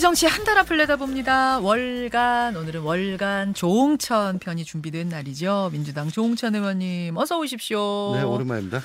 우리 0.00 0.02
정치 0.02 0.24
한 0.24 0.44
달 0.44 0.56
앞을 0.56 0.78
내다 0.78 0.96
봅니다. 0.96 1.58
월간 1.58 2.56
오늘은 2.56 2.80
월간 2.80 3.52
조홍천 3.52 4.38
편이 4.38 4.64
준비된 4.64 5.10
날이죠. 5.10 5.68
민주당 5.74 6.08
조홍천 6.10 6.54
의원님 6.54 7.18
어서 7.18 7.38
오십시오. 7.38 8.14
네, 8.14 8.22
오랜만입니다. 8.22 8.80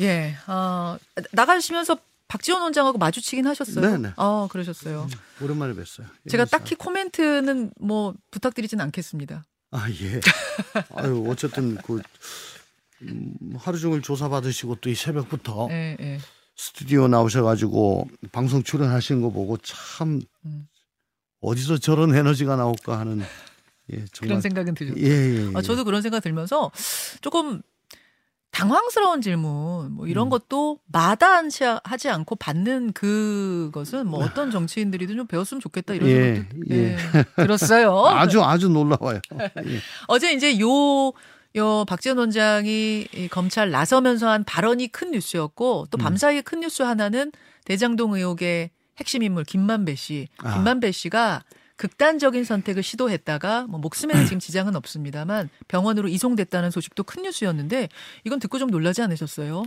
예, 0.00 0.36
어, 0.46 0.98
나가시면서 1.32 1.96
박지원 2.28 2.60
원장하고 2.60 2.98
마주치긴 2.98 3.46
하셨어요. 3.46 3.80
네네. 3.90 4.12
어, 4.18 4.46
그러셨어요. 4.50 5.08
오랜만에 5.40 5.72
뵀어요. 5.72 6.04
제가. 6.28 6.44
딱히 6.44 6.74
코멘트는 6.74 7.70
뭐 7.80 8.12
부탁드리진 8.30 8.82
않겠습니다. 8.82 9.44
아 9.70 9.88
예. 9.88 10.20
아유 10.94 11.24
어쨌든 11.26 11.76
그 11.78 12.02
음, 13.00 13.32
하루 13.58 13.78
종일 13.78 14.02
조사 14.02 14.28
받으시고 14.28 14.74
또 14.82 14.90
이 14.90 14.94
새벽부터 14.94 15.68
예, 15.70 15.96
예. 16.00 16.18
스튜디오 16.56 17.08
나오셔가지고 17.08 18.08
방송 18.32 18.62
출연하시는 18.62 19.20
거 19.22 19.30
보고 19.30 19.56
참 19.58 20.20
음. 20.46 20.68
어디서 21.40 21.78
저런 21.78 22.14
에너지가 22.14 22.56
나올까 22.56 22.98
하는 22.98 23.22
예 23.92 24.04
그런 24.20 24.40
생각은 24.40 24.74
들어요. 24.74 24.94
예, 24.96 25.02
예, 25.02 25.46
예. 25.48 25.52
아, 25.54 25.60
저도 25.60 25.84
그런 25.84 26.00
생각 26.00 26.20
들면서 26.20 26.70
조금 27.20 27.60
당황스러운 28.54 29.20
질문 29.20 29.92
뭐 29.92 30.06
이런 30.06 30.28
음. 30.28 30.30
것도 30.30 30.78
마다하지 30.86 31.64
하지 31.82 32.08
않고 32.08 32.36
받는 32.36 32.92
그것은 32.92 34.06
뭐 34.06 34.24
어떤 34.24 34.52
정치인들이든 34.52 35.16
좀 35.16 35.26
배웠으면 35.26 35.60
좋겠다 35.60 35.94
이런 35.94 36.08
예, 36.08 36.34
생각도 36.34 36.58
예. 36.70 36.96
예, 36.96 36.96
들었어요. 37.36 38.06
아주 38.14 38.42
아주 38.42 38.68
놀라워요. 38.68 39.20
예. 39.40 39.50
어제 40.06 40.32
이제 40.32 40.58
요, 40.60 41.12
요 41.56 41.84
박지원 41.84 42.18
원장이 42.18 43.06
이 43.12 43.28
검찰 43.28 43.70
나서면서 43.70 44.28
한 44.28 44.44
발언이 44.44 44.88
큰 44.88 45.12
뉴스였고 45.12 45.86
또 45.90 45.98
음. 45.98 46.00
밤사이에 46.00 46.42
큰 46.42 46.60
뉴스 46.60 46.82
하나는 46.82 47.30
대장동 47.64 48.14
의혹의 48.14 48.70
핵심 48.98 49.22
인물 49.22 49.44
김만배 49.44 49.94
씨. 49.94 50.28
아. 50.38 50.54
김만배 50.54 50.92
씨가 50.92 51.44
극단적인 51.76 52.44
선택을 52.44 52.82
시도했다가 52.82 53.66
뭐 53.66 53.80
목숨에는 53.80 54.24
지금 54.26 54.38
지장은 54.38 54.76
없습니다만 54.76 55.48
병원으로 55.66 56.08
이송됐다는 56.08 56.70
소식도 56.70 57.02
큰 57.02 57.22
뉴스였는데 57.22 57.88
이건 58.24 58.38
듣고 58.38 58.58
좀 58.58 58.70
놀라지 58.70 59.02
않으셨어요? 59.02 59.64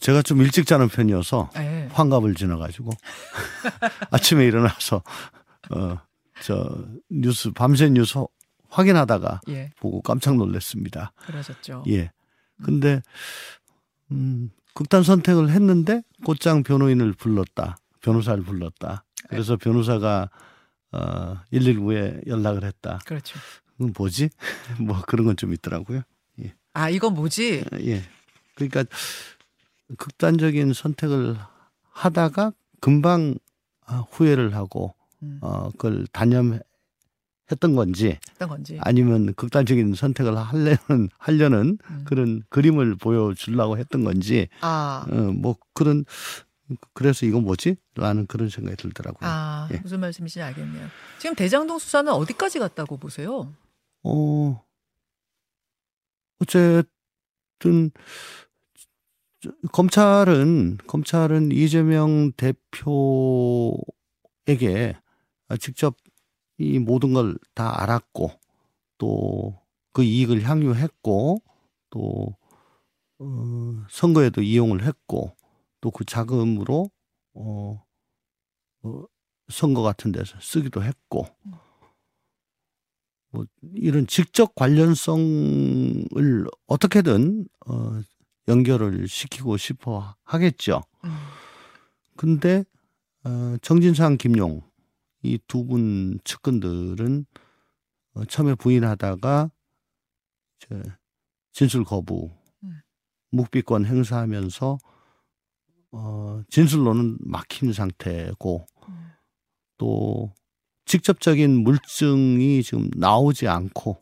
제가 0.00 0.20
좀 0.22 0.42
일찍 0.42 0.66
자는 0.66 0.88
편이어서 0.88 1.50
네. 1.54 1.88
환갑을 1.92 2.34
지나가지고 2.34 2.90
아침에 4.10 4.44
일어나서 4.44 5.02
어 5.70 6.06
저 6.42 6.68
뉴스 7.10 7.50
밤새 7.52 7.88
뉴스 7.88 8.18
확인하다가 8.68 9.40
예, 9.48 9.70
보고 9.80 10.00
깜짝 10.02 10.36
놀랐습니다. 10.36 11.12
그러셨죠. 11.26 11.84
예. 11.88 12.10
근데 12.64 13.02
음 14.10 14.50
극단 14.74 15.02
선택을 15.02 15.50
했는데 15.50 16.02
곧장 16.24 16.62
변호인을 16.62 17.12
불렀다. 17.14 17.76
변호사를 18.00 18.42
불렀다. 18.44 19.04
그래서 19.28 19.56
변호사가 19.56 20.30
어 20.92 21.36
119에 21.52 22.26
연락을 22.26 22.64
했다. 22.64 22.98
그렇죠. 23.04 23.38
그건 23.72 23.92
뭐지? 23.96 24.30
뭐 24.80 25.00
그런 25.02 25.26
건 25.26 25.36
좀 25.36 25.52
있더라고요. 25.52 26.02
아, 26.72 26.90
이건 26.90 27.14
뭐지? 27.14 27.64
예. 27.80 28.02
그러니까 28.54 28.84
극단적인 29.96 30.72
선택을 30.74 31.36
하다가 31.90 32.52
금방 32.80 33.34
아, 33.86 34.04
후회를 34.10 34.54
하고 34.54 34.94
음, 35.22 35.38
어 35.40 35.70
그걸 35.70 36.06
단념 36.12 36.58
했던 37.50 37.74
건지 37.76 38.18
어떤 38.34 38.48
건지. 38.48 38.78
아니면 38.80 39.32
극단적인 39.34 39.94
선택을 39.94 40.36
하려는 40.36 41.08
하려는 41.18 41.78
음. 41.90 42.04
그런 42.04 42.42
그림을 42.48 42.96
보여주려고 42.96 43.78
했던 43.78 44.02
건지 44.04 44.48
아, 44.60 45.06
어 45.10 45.14
뭐 45.32 45.56
그런 45.74 46.04
그래서 46.94 47.24
이건 47.26 47.44
뭐지? 47.44 47.76
라는 47.94 48.26
그런 48.26 48.48
생각이 48.48 48.76
들더라고요. 48.76 49.20
아, 49.30 49.68
예. 49.72 49.78
무슨 49.78 50.00
말씀이신지 50.00 50.42
알겠네요. 50.42 50.88
지금 51.20 51.36
대장동 51.36 51.78
수사는 51.78 52.10
어디까지 52.12 52.58
갔다고 52.58 52.96
보세요? 52.96 53.52
어 54.02 54.62
어쨌든 56.40 57.90
저- 59.40 59.52
검찰은 59.72 60.78
검찰은 60.86 61.52
이재명 61.52 62.32
대표에게 64.46 64.96
직접 65.60 65.96
이 66.58 66.78
모든 66.78 67.12
걸 67.14 67.38
다 67.54 67.82
알았고 67.82 68.30
또 68.98 69.66
그 69.96 70.02
이익을 70.04 70.42
향유했고 70.46 71.42
또 71.88 72.36
어, 73.18 73.84
선거에도 73.88 74.42
이용을 74.42 74.82
했고 74.84 75.34
또 75.80 75.90
그 75.90 76.04
자금으로 76.04 76.90
어, 77.32 77.82
어, 78.82 79.04
선거 79.48 79.80
같은 79.80 80.12
데서 80.12 80.36
쓰기도 80.42 80.82
했고 80.82 81.26
뭐 83.30 83.46
이런 83.74 84.06
직접 84.06 84.54
관련성을 84.54 86.46
어떻게든 86.66 87.48
어, 87.66 88.00
연결을 88.48 89.08
시키고 89.08 89.56
싶어 89.56 90.14
하겠죠. 90.24 90.82
음. 91.04 91.10
근데 92.16 92.64
어, 93.24 93.56
정진상, 93.62 94.18
김용 94.18 94.60
이 95.26 95.38
두 95.48 95.64
분 95.64 96.18
측근들은 96.24 97.26
어, 98.14 98.24
처음에 98.26 98.54
부인하다가 98.54 99.50
이제 100.60 100.82
진술 101.52 101.84
거부, 101.84 102.30
음. 102.64 102.80
묵비권 103.30 103.84
행사하면서 103.86 104.78
어, 105.92 106.42
진술로는 106.50 107.18
막힌 107.20 107.72
상태고 107.72 108.66
음. 108.88 109.10
또 109.78 110.32
직접적인 110.86 111.62
물증이 111.62 112.62
지금 112.62 112.88
나오지 112.96 113.48
않고 113.48 114.00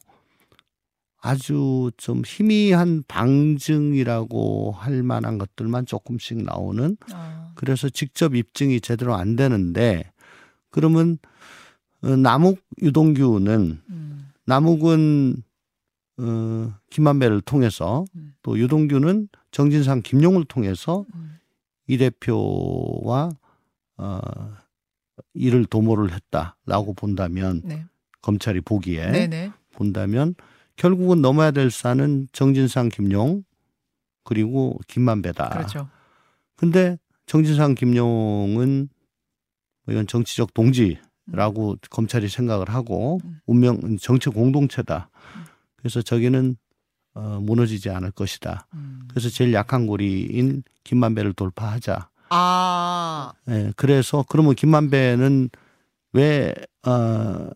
아주 1.21 1.91
좀 1.97 2.23
희미한 2.27 3.03
방증이라고 3.09 4.73
할 4.73 5.03
만한 5.03 5.39
것들만 5.39 5.87
조금씩 5.87 6.43
나오는 6.45 6.97
아, 7.13 7.53
그래서 7.55 7.89
직접 7.89 8.35
입증이 8.35 8.81
제대로 8.83 9.15
안 9.15 9.35
되는데 9.35 10.13
그러면 10.75 11.19
어, 12.03 12.17
남욱 12.17 12.61
유동규는 12.83 13.81
음, 13.89 14.33
남욱은 14.45 15.37
어, 16.19 16.75
김만배를 16.91 17.43
통해서 17.43 18.05
음. 18.17 18.35
또 18.43 18.59
유동규는 18.59 19.29
정진상 19.53 20.03
김용을 20.03 20.45
통해서 20.45 21.07
음. 21.15 21.39
이 21.87 21.97
대표와 21.97 23.31
어, 23.99 24.21
이를 25.33 25.65
도모를 25.65 26.13
했다라고 26.13 26.95
본다면 26.95 27.63
네, 27.65 27.87
검찰이 28.21 28.61
보기에 28.61 29.13
네, 29.13 29.27
네. 29.29 29.53
본다면 29.71 30.35
결국은 30.75 31.23
넘어야 31.23 31.53
될 31.53 31.71
산은 31.71 32.27
정진상 32.33 32.89
김용 32.89 33.45
그리고 34.25 34.81
김만배다. 34.89 35.51
그렇죠. 35.51 35.89
근데 36.57 36.99
정진상 37.27 37.77
김용은 37.77 38.89
뭐 38.89 38.94
이건 39.89 40.07
정치적 40.07 40.55
동지라고 40.55 41.77
검찰이 41.91 42.29
생각을 42.29 42.71
하고 42.71 43.21
음. 43.25 43.41
운명 43.47 43.97
정치 43.99 44.31
공동체다. 44.31 45.11
음. 45.37 45.45
그래서 45.77 46.03
저기는 46.03 46.57
어, 47.15 47.39
무너지지 47.41 47.91
않을 47.91 48.11
것이다. 48.11 48.67
음. 48.75 49.03
그래서 49.09 49.29
제일 49.29 49.53
약한 49.53 49.87
고리인 49.87 50.63
김만배를 50.83 51.33
돌파하자. 51.35 52.09
아, 52.31 53.33
예, 53.49 53.73
그래서 53.77 54.25
그러면 54.29 54.55
김만배는 54.55 55.51
왜 56.13 56.55
어, 56.87 57.51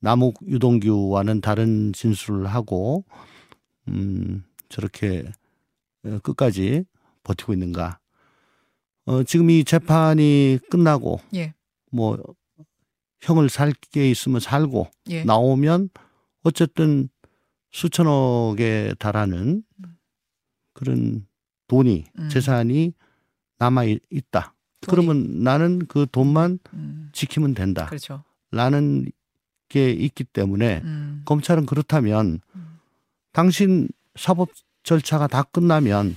남욱 0.00 0.38
유동규와는 0.46 1.40
다른 1.40 1.92
진술을 1.92 2.46
하고 2.46 3.04
음, 3.88 4.44
저렇게 4.68 5.24
어, 6.04 6.18
끝까지 6.22 6.84
버티고 7.22 7.52
있는가? 7.52 7.98
어, 9.06 9.22
지금 9.24 9.50
이 9.50 9.64
재판이 9.64 10.58
끝나고 10.70 11.20
예, 11.34 11.54
뭐 11.90 12.18
형을 13.20 13.48
살게 13.48 14.10
있으면 14.10 14.40
살고 14.40 14.90
예. 15.10 15.24
나오면 15.24 15.90
어쨌든 16.42 17.08
수천억에 17.72 18.94
달하는 18.98 19.62
그런 20.72 21.26
돈이 21.68 22.04
음. 22.18 22.28
재산이 22.28 22.92
남아 23.58 23.84
있- 23.84 24.02
있다. 24.10 24.54
돈이. 24.80 24.90
그러면 25.06 25.42
나는 25.42 25.86
그 25.86 26.06
돈만 26.10 26.58
음, 26.74 27.10
지키면 27.12 27.54
된다. 27.54 27.86
그렇죠. 27.86 28.22
라는 28.50 29.06
게 29.68 29.90
있기 29.90 30.24
때문에 30.24 30.80
음, 30.84 31.22
검찰은 31.24 31.66
그렇다면 31.66 32.40
음. 32.54 32.78
당신 33.32 33.88
사법 34.16 34.50
절차가 34.82 35.26
다 35.26 35.42
끝나면 35.42 36.16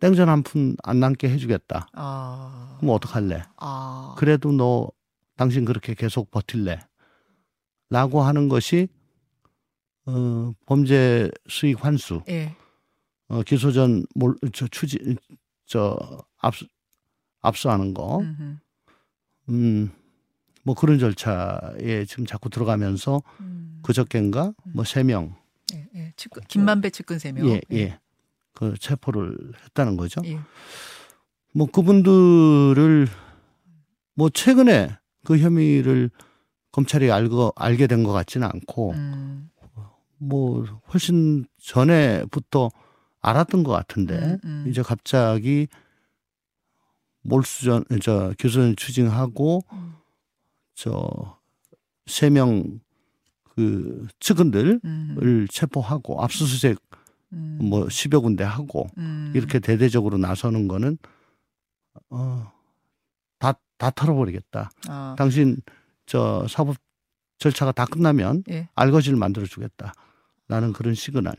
땡전 0.00 0.28
한 0.28 0.42
푼 0.42 0.76
안 0.82 0.98
남게 1.00 1.28
해주겠다. 1.28 1.88
아, 1.92 2.76
그럼 2.80 2.94
어떡할래? 2.94 3.42
아, 3.58 4.14
그래도 4.18 4.50
너 4.52 4.88
당신 5.36 5.64
그렇게 5.64 5.94
계속 5.94 6.30
버틸래? 6.30 6.80
라고 7.90 8.22
하는 8.22 8.48
것이 8.48 8.88
어, 10.06 10.52
범죄 10.66 11.30
수익 11.48 11.84
환수, 11.84 12.22
예, 12.28 12.56
어, 13.28 13.42
기소전 13.42 14.04
몰, 14.14 14.36
저 14.52 14.66
추지, 14.68 14.98
저 15.66 15.98
압수, 16.38 16.66
압수하는 17.42 17.92
거, 17.94 18.20
음흠. 18.20 18.56
음, 19.50 19.90
뭐 20.64 20.74
그런 20.74 20.98
절차에 20.98 22.04
지금 22.06 22.24
자꾸 22.26 22.48
들어가면서 22.48 23.22
음. 23.40 23.80
그저께인가 23.82 24.52
뭐세 24.74 25.02
명 25.02 25.36
예, 25.74 25.86
예. 25.94 26.12
측근, 26.16 26.42
김만배 26.48 26.90
측근 26.90 27.18
세 27.18 27.32
명. 27.32 27.46
예, 27.48 27.60
예. 27.72 27.98
그 28.60 28.74
체포를 28.78 29.36
했다는 29.64 29.96
거죠. 29.96 30.20
예. 30.26 30.38
뭐 31.54 31.66
그분들을 31.66 33.08
뭐 34.14 34.28
최근에 34.28 34.96
그 35.24 35.38
혐의를 35.38 36.10
검찰이 36.70 37.10
알고 37.10 37.54
알게 37.56 37.86
된 37.86 38.04
것 38.04 38.12
같지는 38.12 38.46
않고 38.46 38.92
음. 38.92 39.50
뭐 40.18 40.64
훨씬 40.92 41.46
전에부터 41.58 42.68
알았던 43.22 43.64
것 43.64 43.72
같은데 43.72 44.14
음, 44.18 44.38
음. 44.44 44.64
이제 44.68 44.82
갑자기 44.82 45.66
몰수전 47.22 47.84
저 48.02 48.34
교수전 48.38 48.76
추징하고 48.76 49.64
음. 49.72 49.94
저세 50.74 52.28
명 52.30 52.80
그 53.56 54.06
측근들을 54.20 54.80
음. 54.84 55.46
체포하고 55.50 56.22
압수수색 56.22 56.78
음. 57.32 57.58
뭐 57.62 57.86
10여 57.86 58.22
군데 58.22 58.44
하고 58.44 58.88
음. 58.98 59.32
이렇게 59.34 59.58
대대적으로 59.58 60.18
나서는 60.18 60.68
거는 60.68 60.98
어 62.10 62.50
다 63.38 63.54
다 63.80 63.90
털어버리겠다. 63.90 64.70
아. 64.88 65.14
당신 65.16 65.56
저 66.04 66.46
사법 66.50 66.76
절차가 67.38 67.72
다 67.72 67.86
끝나면 67.86 68.44
예. 68.50 68.68
알거지를 68.74 69.16
만들어 69.16 69.46
주겠다. 69.46 69.94
라는 70.48 70.74
그런 70.74 70.92
시그널. 70.94 71.34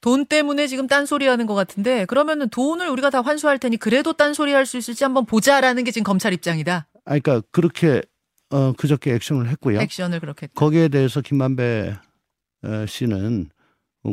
돈 0.00 0.26
때문에 0.26 0.66
지금 0.66 0.88
딴소리 0.88 1.28
하는 1.28 1.46
것 1.46 1.54
같은데 1.54 2.04
그러면은 2.06 2.48
돈을 2.48 2.88
우리가 2.88 3.10
다 3.10 3.20
환수할 3.20 3.60
테니 3.60 3.76
그래도 3.76 4.12
딴소리 4.12 4.52
할 4.52 4.66
수 4.66 4.76
있을지 4.76 5.04
한번 5.04 5.24
보자라는 5.24 5.84
게 5.84 5.92
지금 5.92 6.02
검찰 6.02 6.32
입장이다. 6.32 6.88
아 7.04 7.18
그러니까 7.18 7.42
그렇게 7.52 8.02
어 8.50 8.72
그저께 8.72 9.14
액션을 9.14 9.48
했고요. 9.48 9.80
액션을 9.80 10.18
그렇게 10.18 10.46
했다. 10.46 10.54
거기에 10.58 10.88
대해서 10.88 11.20
김만배 11.20 11.96
어, 12.64 12.86
씨는 12.86 13.50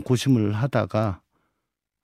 고심을 0.01 0.53
하다가 0.53 1.19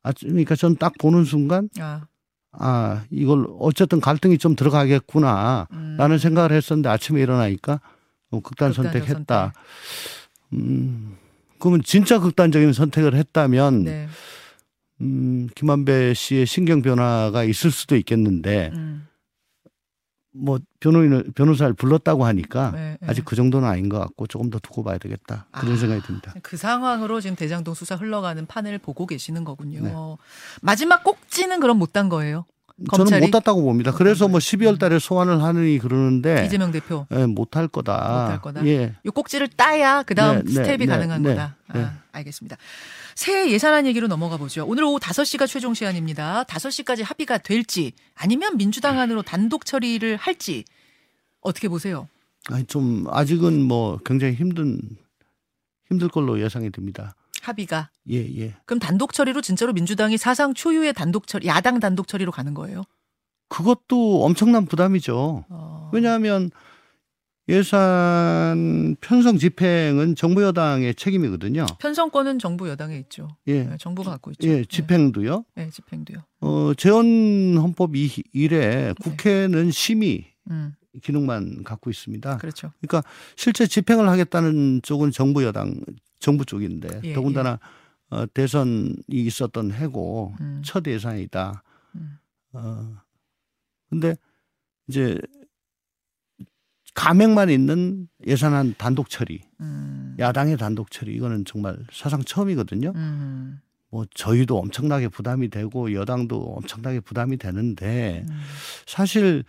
아 0.03 0.11
그러니까 0.19 0.55
전 0.55 0.75
딱 0.75 0.93
보는 0.99 1.23
순간 1.25 1.69
아. 1.79 2.05
아 2.53 3.03
이걸 3.11 3.45
어쨌든 3.59 4.01
갈등이 4.01 4.38
좀 4.38 4.55
들어가겠구나 4.55 5.67
음. 5.71 5.95
라는 5.97 6.17
생각을 6.17 6.51
했었는데 6.51 6.89
아침에 6.89 7.21
일어나니까 7.21 7.79
어, 8.31 8.39
극단 8.39 8.71
극단적 8.71 8.75
선택했다. 9.01 9.53
음 10.53 11.17
그러면 11.59 11.81
진짜 11.83 12.19
극단적인 12.19 12.73
선택을 12.73 13.13
했다면 13.15 13.83
네. 13.83 14.07
음 15.01 15.47
김만배 15.55 16.13
씨의 16.13 16.45
신경 16.45 16.81
변화가 16.81 17.43
있을 17.43 17.71
수도 17.71 17.95
있겠는데 17.95 18.71
음. 18.73 19.07
뭐 20.33 20.59
변호인을 20.79 21.31
변호사를 21.35 21.73
불렀다고 21.73 22.25
하니까 22.25 22.71
네, 22.71 22.97
네. 23.01 23.07
아직 23.07 23.25
그 23.25 23.35
정도는 23.35 23.67
아닌 23.67 23.89
것 23.89 23.99
같고 23.99 24.27
조금 24.27 24.49
더 24.49 24.59
두고 24.59 24.83
봐야 24.83 24.97
되겠다 24.97 25.45
그런 25.51 25.73
아. 25.73 25.77
생각이 25.77 26.01
듭니다. 26.03 26.33
그 26.41 26.55
상황으로 26.57 27.19
지금 27.19 27.35
대장동 27.35 27.73
수사 27.73 27.95
흘러가는 27.95 28.45
판을 28.45 28.77
보고 28.79 29.05
계시는 29.05 29.43
거군요. 29.43 29.81
네. 29.83 29.93
마지막 30.61 31.03
꼭지는 31.03 31.59
그럼 31.59 31.77
못 31.79 31.91
단 31.91 32.07
거예요. 32.07 32.45
저는? 32.93 33.19
못 33.19 33.31
땄다고 33.31 33.61
봅니다. 33.61 33.91
그래서 33.91 34.27
뭐 34.27 34.39
12월 34.39 34.79
달에 34.79 34.99
소환을 34.99 35.43
하느니 35.43 35.77
그러는데 35.77 36.45
이재명 36.45 36.71
대표 36.71 37.05
예, 37.11 37.25
못할 37.25 37.67
거다. 37.67 37.93
못할 37.93 38.41
거다? 38.41 38.65
예. 38.65 38.95
이 39.05 39.09
꼭지를 39.09 39.47
따야 39.49 40.03
그 40.03 40.15
다음 40.15 40.37
네, 40.37 40.43
네, 40.45 40.51
스텝이 40.51 40.77
네, 40.77 40.85
가능한 40.87 41.21
네, 41.21 41.29
거다. 41.29 41.55
네. 41.73 41.81
아, 41.81 41.99
알겠습니다. 42.11 42.57
새해 43.15 43.51
예산안 43.51 43.85
얘기로 43.87 44.07
넘어가 44.07 44.37
보죠. 44.37 44.65
오늘 44.67 44.83
오후 44.83 44.99
5시가 44.99 45.47
최종 45.47 45.73
시간입니다. 45.73 46.43
5시까지 46.45 47.03
합의가 47.03 47.37
될지 47.39 47.93
아니면 48.15 48.57
민주당 48.57 48.99
안으로 48.99 49.21
단독 49.21 49.65
처리를 49.65 50.17
할지 50.17 50.65
어떻게 51.41 51.67
보세요? 51.67 52.07
아니 52.49 52.65
좀 52.65 53.05
아직은 53.09 53.61
뭐 53.61 53.99
굉장히 54.03 54.33
힘든 54.33 54.79
힘들 55.89 56.07
걸로 56.09 56.41
예상이 56.41 56.71
됩니다. 56.71 57.15
합의가. 57.41 57.89
예, 58.09 58.17
예. 58.39 58.55
그럼 58.65 58.79
단독 58.79 59.13
처리로 59.13 59.41
진짜로 59.41 59.73
민주당이 59.73 60.17
사상 60.17 60.53
초유의 60.53 60.93
단독 60.93 61.27
처리, 61.27 61.47
야당 61.47 61.79
단독 61.79 62.07
처리로 62.07 62.31
가는 62.31 62.53
거예요? 62.53 62.83
그것도 63.49 64.23
엄청난 64.23 64.65
부담이죠. 64.65 65.45
어. 65.49 65.89
왜냐하면 65.93 66.49
예산 67.49 68.95
편성 69.01 69.38
집행은 69.38 70.15
정부 70.15 70.41
여당의 70.43 70.95
책임이거든요. 70.95 71.65
편성권은 71.79 72.39
정부 72.39 72.69
여당에 72.69 72.97
있죠. 72.99 73.27
예. 73.47 73.63
네, 73.63 73.77
정부가 73.79 74.11
갖고 74.11 74.31
있죠. 74.31 74.47
예, 74.47 74.63
집행도요. 74.63 75.43
네, 75.55 75.65
네, 75.65 75.69
집행도요. 75.71 76.17
어, 76.41 76.73
재헌 76.77 77.57
헌법 77.57 77.95
이- 77.95 78.23
이래 78.31 78.93
국회는 79.01 79.71
심의 79.71 80.25
음, 80.49 80.73
기능만 81.01 81.63
갖고 81.63 81.89
있습니다. 81.89 82.38
그렇죠. 82.38 82.71
그러니까 82.81 83.07
실제 83.35 83.67
집행을 83.67 84.07
하겠다는 84.07 84.81
쪽은 84.83 85.11
정부 85.11 85.43
여당 85.43 85.75
정부 86.21 86.45
쪽인데 86.45 87.01
예, 87.03 87.13
더군다나 87.13 87.59
어, 88.09 88.25
대선이 88.27 88.95
있었던 89.09 89.73
해고 89.73 90.33
음. 90.39 90.62
첫 90.63 90.85
예산이다. 90.88 91.63
음. 91.95 92.18
어 92.53 92.95
근데 93.89 94.15
이제 94.88 95.19
가맹만 96.94 97.50
있는 97.50 98.07
예산안 98.25 98.75
단독 98.77 99.09
처리, 99.09 99.41
음. 99.59 100.15
야당의 100.19 100.57
단독 100.57 100.91
처리 100.91 101.13
이거는 101.15 101.45
정말 101.45 101.77
사상 101.91 102.21
처음이거든요. 102.24 102.94
음. 102.95 103.59
뭐 103.89 104.06
저희도 104.13 104.57
엄청나게 104.57 105.09
부담이 105.09 105.50
되고 105.50 105.94
여당도 105.94 106.56
엄청나게 106.57 107.01
부담이 107.01 107.38
되는데 107.38 108.25
음. 108.29 108.41
사실 108.85 109.44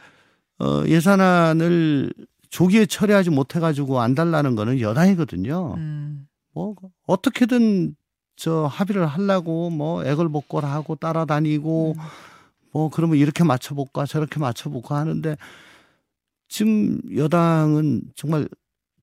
어 0.59 0.85
예산안을 0.87 2.13
조기에 2.51 2.87
처리하지 2.87 3.31
못해 3.31 3.61
가지고 3.61 4.01
안 4.01 4.15
달라는 4.15 4.55
거는 4.55 4.81
여당이거든요. 4.81 5.75
음. 5.77 6.27
뭐 6.53 6.75
어떻게든 7.07 7.97
저 8.37 8.67
합의를 8.67 9.07
하려고 9.07 9.71
뭐 9.71 10.05
애걸복걸 10.05 10.65
하고 10.65 10.97
따라다니고 10.97 11.95
음. 11.97 12.03
뭐 12.73 12.89
그러면 12.91 13.19
이렇게 13.19 13.45
맞춰볼까 13.45 14.07
저렇게 14.07 14.41
맞춰볼까 14.41 14.97
하는데 14.97 15.37
지금 16.49 17.01
여당은 17.15 18.03
정말 18.15 18.49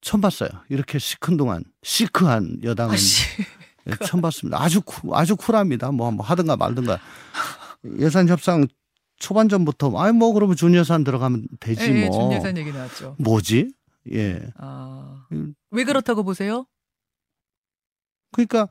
처음 0.01 0.21
봤어요. 0.21 0.49
이렇게 0.69 0.99
시큰둥한 0.99 1.63
시크한 1.83 2.59
여당은 2.63 2.93
아씨. 2.93 3.25
예, 3.87 4.05
처음 4.05 4.21
봤습니다. 4.21 4.61
아주 4.61 4.81
쿨, 4.81 5.11
아주 5.13 5.35
쿨합니다. 5.35 5.91
뭐, 5.91 6.11
뭐 6.11 6.25
하든가 6.25 6.57
말든가 6.57 6.99
예산 7.99 8.27
협상 8.27 8.67
초반전부터 9.17 9.97
아니 9.97 10.17
뭐 10.17 10.33
그러면 10.33 10.55
준 10.55 10.73
예산 10.75 11.03
들어가면 11.03 11.47
되지 11.59 11.91
예, 11.91 11.95
예, 12.03 12.07
뭐 12.07 12.29
준예산 12.29 12.57
얘기 12.57 12.71
나왔죠. 12.71 13.15
뭐지? 13.19 13.73
예. 14.13 14.41
아. 14.57 15.25
음. 15.31 15.53
왜 15.71 15.83
그렇다고 15.83 16.23
보세요? 16.23 16.65
그러니까 18.31 18.67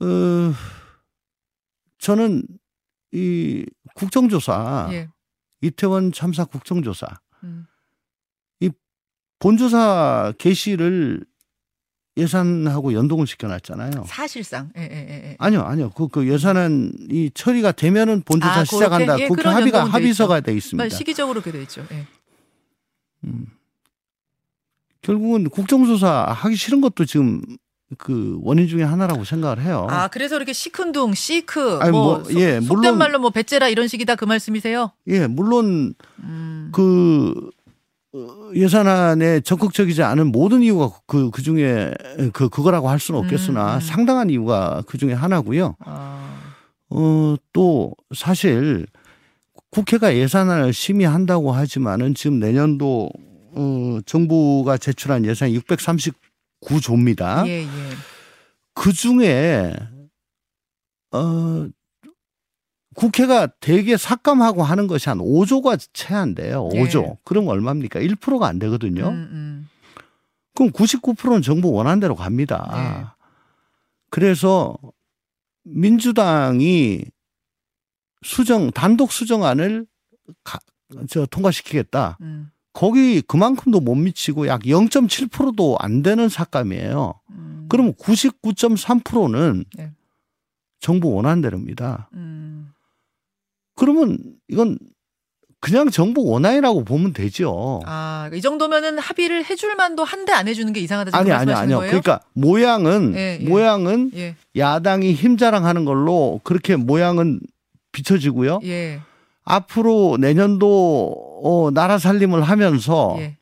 어 0.00 0.54
저는 1.98 2.42
이 3.12 3.64
국정조사 3.94 4.88
예. 4.92 5.08
이태원 5.60 6.12
참사 6.12 6.44
국정조사 6.44 7.06
음. 7.44 7.66
본조사 9.38 10.34
개시를 10.38 11.24
예산하고 12.16 12.94
연동을 12.94 13.28
시켜놨잖아요. 13.28 14.04
사실상. 14.08 14.72
예, 14.76 14.82
예, 14.82 14.86
예, 14.88 15.30
예. 15.30 15.36
아니요, 15.38 15.62
아니요. 15.62 15.90
그, 15.90 16.08
그 16.08 16.28
예산은 16.28 16.92
이 17.10 17.30
처리가 17.32 17.72
되면은 17.72 18.22
본조사 18.22 18.60
아? 18.60 18.64
시작한다. 18.64 19.20
예, 19.20 19.28
국회 19.28 19.48
합의가 19.48 19.84
합의서가 19.84 20.40
돼 20.40 20.52
있습니다. 20.54 20.88
시기적으로 20.88 21.40
그돼 21.40 21.62
있죠. 21.62 21.86
예. 21.92 22.06
음. 23.24 23.46
결국은 25.00 25.48
국정조사 25.48 26.32
하기 26.32 26.56
싫은 26.56 26.80
것도 26.80 27.04
지금 27.04 27.40
그 27.96 28.38
원인 28.42 28.68
중에 28.68 28.82
하나라고 28.82 29.24
생각을 29.24 29.62
해요. 29.62 29.86
아 29.88 30.08
그래서 30.08 30.36
이렇게 30.36 30.52
시큰둥, 30.52 31.14
시크, 31.14 31.78
아니, 31.80 31.90
뭐, 31.90 32.18
뭐 32.18 32.24
예, 32.34 32.60
속, 32.60 32.74
물론, 32.74 32.98
말로 32.98 33.18
뭐 33.18 33.30
배째라 33.30 33.68
이런 33.68 33.88
식이다 33.88 34.16
그 34.16 34.26
말씀이세요? 34.26 34.92
예, 35.06 35.26
물론 35.26 35.94
음. 36.20 36.68
그 36.72 37.50
어, 38.12 38.50
예산안에 38.54 39.40
적극적이지 39.40 40.02
않은 40.02 40.32
모든 40.32 40.62
이유가 40.62 40.88
그, 40.88 41.00
그, 41.06 41.30
그 41.30 41.42
중에 41.42 41.94
그, 42.32 42.48
그거라고 42.48 42.90
할 42.90 42.98
수는 42.98 43.20
없겠으나 43.20 43.76
음. 43.76 43.80
상당한 43.80 44.28
이유가 44.28 44.82
그 44.86 44.98
중에 44.98 45.14
하나고요. 45.14 45.76
아. 45.80 46.54
어, 46.90 47.36
또 47.52 47.94
사실 48.14 48.86
국회가 49.70 50.14
예산안을 50.14 50.72
심의한다고 50.72 51.52
하지만은 51.52 52.14
지금 52.14 52.38
내년도 52.38 53.10
어, 53.52 53.98
정부가 54.04 54.76
제출한 54.76 55.24
예산 55.24 55.50
구조입니다. 56.60 57.46
예, 57.46 57.62
예. 57.62 57.68
그 58.74 58.92
중에 58.92 59.74
어 61.12 61.68
국회가 62.94 63.46
되게 63.60 63.96
삭감하고 63.96 64.62
하는 64.62 64.88
것이 64.88 65.08
한 65.08 65.18
5조가 65.18 65.80
채한데요. 65.92 66.68
5조. 66.68 67.04
예. 67.04 67.18
그럼 67.24 67.46
얼마입니까? 67.46 68.00
1%가 68.00 68.46
안 68.46 68.58
되거든요. 68.58 69.08
음, 69.08 69.28
음. 69.30 69.68
그럼 70.54 70.72
99%는 70.72 71.42
정부 71.42 71.70
원한 71.70 72.00
대로 72.00 72.16
갑니다. 72.16 72.68
예. 72.74 73.18
그래서 74.10 74.76
민주당이 75.62 77.04
수정 78.22 78.72
단독 78.72 79.12
수정안을 79.12 79.86
가, 80.42 80.58
저 81.08 81.24
통과시키겠다. 81.26 82.18
음. 82.20 82.50
거기 82.78 83.20
그만큼도 83.22 83.80
못 83.80 83.96
미치고 83.96 84.46
약 84.46 84.60
0.7%도 84.60 85.76
안 85.80 86.00
되는 86.04 86.28
삭감이에요. 86.28 87.12
음. 87.30 87.66
그러면 87.68 87.92
99.3%는 87.94 89.64
네. 89.74 89.90
정부 90.78 91.12
원안대로입니다. 91.12 92.08
음. 92.14 92.70
그러면 93.74 94.18
이건 94.46 94.78
그냥 95.58 95.90
정부 95.90 96.24
원안이라고 96.24 96.84
보면 96.84 97.14
되죠. 97.14 97.80
아, 97.84 98.30
이 98.32 98.40
정도면은 98.40 99.00
합의를 99.00 99.44
해줄 99.44 99.74
만도 99.74 100.04
한데 100.04 100.32
안 100.32 100.46
해주는 100.46 100.72
게 100.72 100.78
이상하다 100.78 101.18
아니 101.18 101.32
아니 101.32 101.50
아니요. 101.52 101.78
거예요? 101.78 101.90
그러니까 101.90 102.20
모양은 102.34 103.14
예, 103.16 103.38
예. 103.40 103.44
모양은 103.44 104.12
예, 104.14 104.36
야당이 104.54 105.14
힘 105.14 105.36
자랑하는 105.36 105.84
걸로 105.84 106.40
그렇게 106.44 106.76
모양은 106.76 107.40
비춰지고요. 107.90 108.60
예, 108.62 109.00
앞으로 109.48 110.18
내년도 110.20 111.14
어, 111.42 111.70
나라 111.72 111.98
살림을 111.98 112.42
하면서 112.42 113.16
예, 113.18 113.36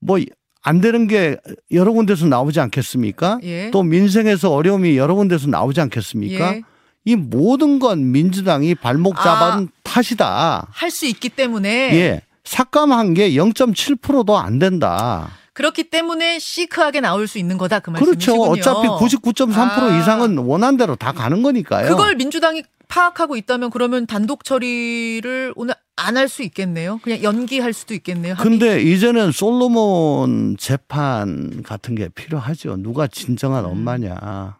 뭐안 0.00 0.80
되는 0.82 1.06
게 1.06 1.36
여러 1.70 1.92
군데서 1.92 2.26
나오지 2.26 2.58
않겠습니까? 2.60 3.38
예. 3.44 3.70
또 3.70 3.82
민생에서 3.82 4.52
어려움이 4.52 4.96
여러 4.96 5.14
군데서 5.14 5.46
나오지 5.48 5.80
않겠습니까? 5.80 6.54
예. 6.56 6.62
이 7.04 7.14
모든 7.14 7.78
건 7.78 8.10
민주당이 8.10 8.74
발목 8.74 9.18
아. 9.20 9.22
잡은 9.22 9.68
탓이다. 9.84 10.66
할 10.70 10.90
수 10.90 11.06
있기 11.06 11.28
때문에 11.28 11.70
예. 11.94 12.22
삭감한 12.44 13.14
게 13.14 13.30
0.7%도 13.30 14.36
안 14.38 14.58
된다. 14.58 15.30
그렇기 15.56 15.84
때문에 15.84 16.38
시크하게 16.38 17.00
나올 17.00 17.26
수 17.26 17.38
있는 17.38 17.56
거다 17.56 17.80
그 17.80 17.88
말씀이시군요. 17.88 18.50
그렇죠. 18.50 18.70
어차피 18.72 18.88
99.3% 18.88 19.56
아. 19.56 19.98
이상은 19.98 20.36
원한 20.36 20.76
대로 20.76 20.96
다 20.96 21.12
가는 21.12 21.42
거니까요. 21.42 21.88
그걸 21.88 22.14
민주당이 22.16 22.62
파악하고 22.88 23.36
있다면 23.36 23.70
그러면 23.70 24.06
단독 24.06 24.44
처리를 24.44 25.54
오늘 25.56 25.74
안 25.96 26.16
할 26.18 26.28
수 26.28 26.42
있겠네요. 26.42 27.00
그냥 27.02 27.22
연기할 27.22 27.72
수도 27.72 27.94
있겠네요. 27.94 28.34
합의. 28.34 28.50
근데 28.50 28.82
이제는 28.82 29.32
솔로몬 29.32 30.58
재판 30.58 31.62
같은 31.62 31.94
게 31.94 32.10
필요하죠. 32.10 32.76
누가 32.76 33.06
진정한 33.06 33.64
음. 33.64 33.70
엄마냐. 33.70 34.58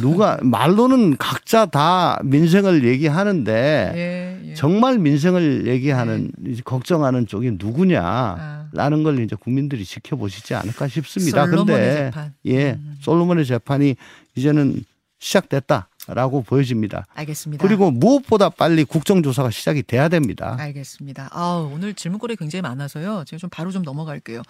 누가 0.00 0.38
말로는 0.42 1.16
각자 1.18 1.66
다 1.66 2.18
민생을 2.24 2.84
얘기하는데 2.84 3.92
예, 3.94 4.48
예. 4.50 4.54
정말 4.54 4.98
민생을 4.98 5.66
얘기하는 5.66 6.32
이제 6.46 6.62
걱정하는 6.64 7.26
쪽이 7.26 7.52
누구냐. 7.58 8.02
아, 8.02 8.56
라는 8.72 9.02
걸 9.02 9.20
이제 9.20 9.36
국민들이 9.36 9.84
지켜보시지 9.84 10.54
않을까 10.54 10.88
싶습니다. 10.88 11.44
솔로몬의 11.46 11.78
근데 11.78 11.94
재판. 11.94 12.34
예, 12.46 12.70
음. 12.72 12.96
솔로몬의 13.00 13.44
재판이 13.44 13.96
이제는 14.34 14.82
시작됐다 15.18 15.88
라고 16.08 16.42
보여집니다. 16.42 17.06
알겠습니다. 17.14 17.66
그리고 17.66 17.90
무엇보다 17.90 18.48
빨리 18.48 18.84
국정조사가 18.84 19.50
시작이 19.50 19.82
돼야 19.82 20.08
됩니다. 20.08 20.56
알겠습니다. 20.58 21.28
아, 21.32 21.68
오늘 21.72 21.94
질문거리 21.94 22.36
굉장히 22.36 22.62
많아서요. 22.62 23.24
제가 23.26 23.38
좀 23.38 23.50
바로 23.50 23.70
좀 23.70 23.82
넘어갈게요. 23.82 24.42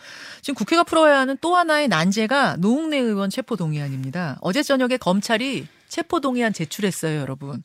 지금 0.42 0.54
국회가 0.54 0.84
풀어야 0.84 1.18
하는 1.20 1.36
또 1.40 1.56
하나의 1.56 1.88
난제가 1.88 2.56
노웅래 2.58 2.98
의원 2.98 3.30
체포동의안입니다. 3.30 4.38
어제 4.40 4.62
저녁에 4.62 4.96
검찰이 4.96 5.66
체포동의안 5.88 6.52
제출했어요, 6.52 7.20
여러분. 7.20 7.62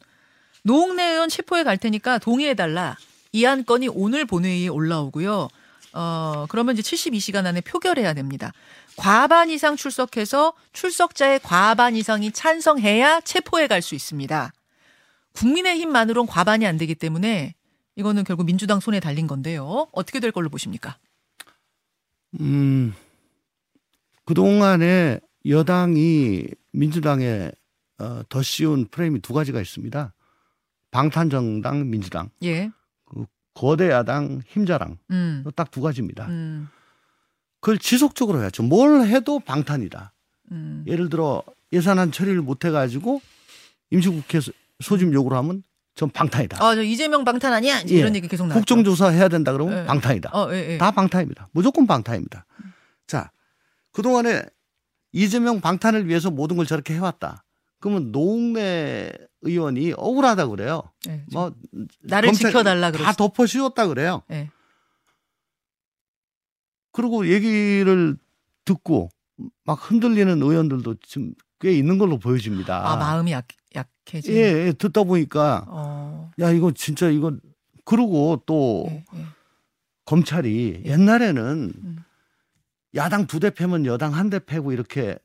노웅래 0.64 1.04
의원 1.04 1.30
체포에 1.30 1.64
갈 1.64 1.78
테니까 1.78 2.20
동의해달라. 2.20 2.98
이 3.34 3.46
안건이 3.46 3.90
오늘 3.90 4.26
본회의에 4.26 4.68
올라오고요. 4.68 5.48
어, 5.94 6.46
그러면 6.50 6.78
이제 6.78 6.82
72시간 6.82 7.46
안에 7.46 7.62
표결해야 7.62 8.14
됩니다. 8.14 8.54
과반 8.96 9.50
이상 9.50 9.76
출석해서 9.76 10.54
출석자의 10.74 11.40
과반 11.44 11.96
이상이 11.96 12.32
찬성해야 12.32 13.22
체포에 13.22 13.68
갈수 13.68 13.96
있습니다. 13.96 14.54
국민의힘만으론 15.34 16.28
과반이 16.28 16.66
안 16.66 16.78
되기 16.78 16.96
때문에 16.96 17.56
이거는 17.96 18.24
결국 18.24 18.46
민주당 18.46 18.80
손에 18.80 19.00
달린 19.00 19.28
건데요. 19.28 19.88
어떻게 19.92 20.20
될 20.20 20.32
걸로 20.32 20.50
보십니까? 20.50 20.98
음, 22.40 22.94
그동안에 24.26 25.20
여당이 25.46 26.48
민주당에 26.72 27.52
어, 28.00 28.22
더 28.30 28.42
씌운 28.42 28.88
프레임이 28.88 29.20
두 29.22 29.34
가지가 29.34 29.62
있습니다. 29.62 30.14
방탄정당 30.92 31.90
민주당, 31.90 32.30
예. 32.44 32.70
거대 33.54 33.90
야당 33.90 34.42
힘자랑 34.48 34.98
음. 35.12 35.44
딱두 35.56 35.82
가지입니다. 35.82 36.28
음. 36.28 36.70
그걸 37.60 37.78
지속적으로 37.78 38.42
해야죠. 38.42 38.64
뭘 38.64 39.06
해도 39.06 39.40
방탄이다. 39.40 40.14
음. 40.52 40.84
예를 40.88 41.10
들어 41.10 41.44
예산안 41.72 42.12
처리를 42.12 42.42
못 42.42 42.66
해가지고 42.66 43.22
임시국회 43.92 44.40
소집 44.80 45.14
요구를 45.14 45.38
하면 45.38 45.64
전 45.94 46.10
방탄이다. 46.10 46.64
아, 46.64 46.76
저 46.76 46.82
이재명 46.82 47.24
방탄 47.24 47.54
아니야? 47.54 47.82
예. 47.90 47.94
이런 47.94 48.16
얘기 48.16 48.28
계속 48.28 48.48
나왔죠. 48.48 48.60
국정조사 48.60 49.10
해야 49.10 49.28
된다 49.28 49.52
그러면 49.52 49.84
예. 49.84 49.86
방탄이다. 49.86 50.32
어, 50.34 50.50
예, 50.54 50.74
예. 50.74 50.78
다 50.78 50.92
방탄입니다. 50.92 51.50
무조건 51.52 51.86
방탄입니다. 51.86 52.46
자, 53.08 53.32
그동안에 53.92 54.44
이재명 55.12 55.60
방탄을 55.60 56.08
위해서 56.08 56.32
모든 56.32 56.56
걸 56.58 56.66
저렇게 56.66 56.94
해왔다. 56.94 57.44
그러면 57.80 58.12
노웅래 58.12 59.12
의원이 59.42 59.94
억울하다 59.98 60.48
그래요. 60.48 60.84
예, 61.08 61.24
좀뭐 61.32 61.54
나를 62.02 62.32
지켜달라 62.34 62.92
다 62.92 62.98
그러시. 62.98 63.18
덮어 63.18 63.46
씌웠다 63.46 63.88
그래요. 63.88 64.22
예. 64.32 64.50
그리고 66.92 67.28
얘기를 67.28 68.18
듣고 68.66 69.10
막 69.64 69.90
흔들리는 69.92 70.42
의원들도 70.42 70.96
지금 71.06 71.34
꽤 71.60 71.74
있는 71.74 71.98
걸로 71.98 72.18
보여집니다. 72.20 72.92
아, 72.92 72.96
마음이 72.98 73.32
약 73.32 73.48
약해지. 73.76 74.32
예, 74.34 74.68
예, 74.68 74.74
듣다 74.74 75.04
보니까 75.04 75.66
어. 75.70 76.32
야 76.40 76.52
이거 76.52 76.72
진짜 76.72 77.10
이거 77.10 77.32
그러고 77.86 78.44
또 78.46 78.86
예, 78.90 79.04
예. 79.16 79.26
검찰이 80.06 80.84
옛날에는 80.86 81.74
음. 81.76 81.98
야당 82.96 83.26
두 83.28 83.40
대 83.40 83.50
패면 83.52 83.86
여당 83.86 84.14
한 84.14 84.30
대 84.30 84.40
패고 84.44 84.72
이렇게 84.74 85.18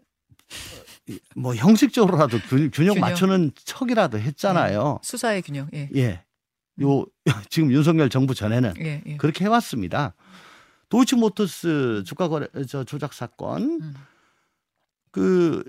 뭐 1.34 1.54
형식적으로라도 1.54 2.38
균, 2.48 2.70
균형. 2.70 2.98
맞추는 2.98 3.52
척이라도 3.64 4.18
했잖아요. 4.18 5.00
수사의 5.02 5.42
균형. 5.42 5.68
예. 5.74 5.88
예. 5.94 6.24
요 6.82 7.06
지금 7.48 7.70
윤석열 7.72 8.10
정부 8.10 8.34
전에는 8.34 8.74
예, 8.80 9.02
예. 9.06 9.16
그렇게 9.16 9.44
해왔습니다. 9.44 10.14
도이치모터스 10.88 12.04
주가 12.06 12.28
거래 12.28 12.46
저 12.68 12.84
조작 12.84 13.12
사건 13.12 13.80
음. 13.80 13.94
그 15.10 15.64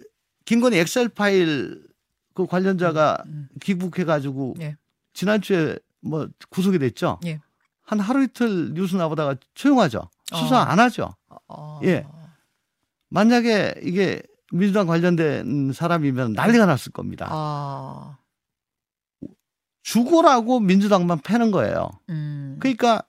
김건희 0.46 0.78
엑셀 0.78 1.10
파일 1.10 1.88
그 2.34 2.46
관련자가 2.46 3.24
음. 3.26 3.48
귀국해 3.62 4.04
가지고 4.04 4.56
예. 4.60 4.78
지난주에 5.14 5.78
뭐 6.02 6.28
구속이 6.50 6.78
됐죠. 6.80 7.20
예. 7.26 7.40
한 7.84 8.00
하루 8.00 8.24
이틀 8.24 8.74
뉴스 8.74 8.96
나보다가 8.96 9.36
조용하죠. 9.54 10.10
수사 10.36 10.58
어. 10.58 10.66
안 10.66 10.80
하죠. 10.80 11.16
어. 11.48 11.80
예. 11.84 12.06
만약에 13.10 13.76
이게 13.84 14.22
민주당 14.52 14.88
관련된 14.88 15.72
사람이면 15.74 16.34
난리가 16.34 16.66
났을 16.66 16.92
겁니다. 16.92 17.28
아. 17.30 18.18
죽어라고 19.84 20.60
민주당만 20.60 21.20
패는 21.22 21.52
거예요. 21.52 21.90
음. 22.10 22.58
그러니까 22.60 23.04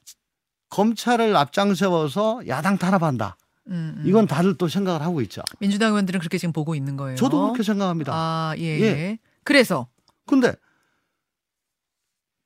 검찰을 0.71 1.35
앞장 1.37 1.75
세워서 1.75 2.43
야당 2.47 2.79
탄압한다. 2.79 3.37
음, 3.69 3.97
음. 3.99 4.05
이건 4.07 4.27
다들 4.27 4.57
또 4.57 4.69
생각을 4.69 5.03
하고 5.03 5.21
있죠. 5.23 5.43
민주당 5.59 5.91
의원들은 5.91 6.21
그렇게 6.21 6.39
지금 6.39 6.53
보고 6.53 6.75
있는 6.75 6.97
거예요. 6.97 7.17
저도 7.17 7.43
그렇게 7.43 7.63
생각합니다. 7.63 8.13
아, 8.15 8.55
예, 8.59 8.63
예. 8.63 8.83
예. 8.83 9.19
그래서 9.45 9.89
근데 10.27 10.55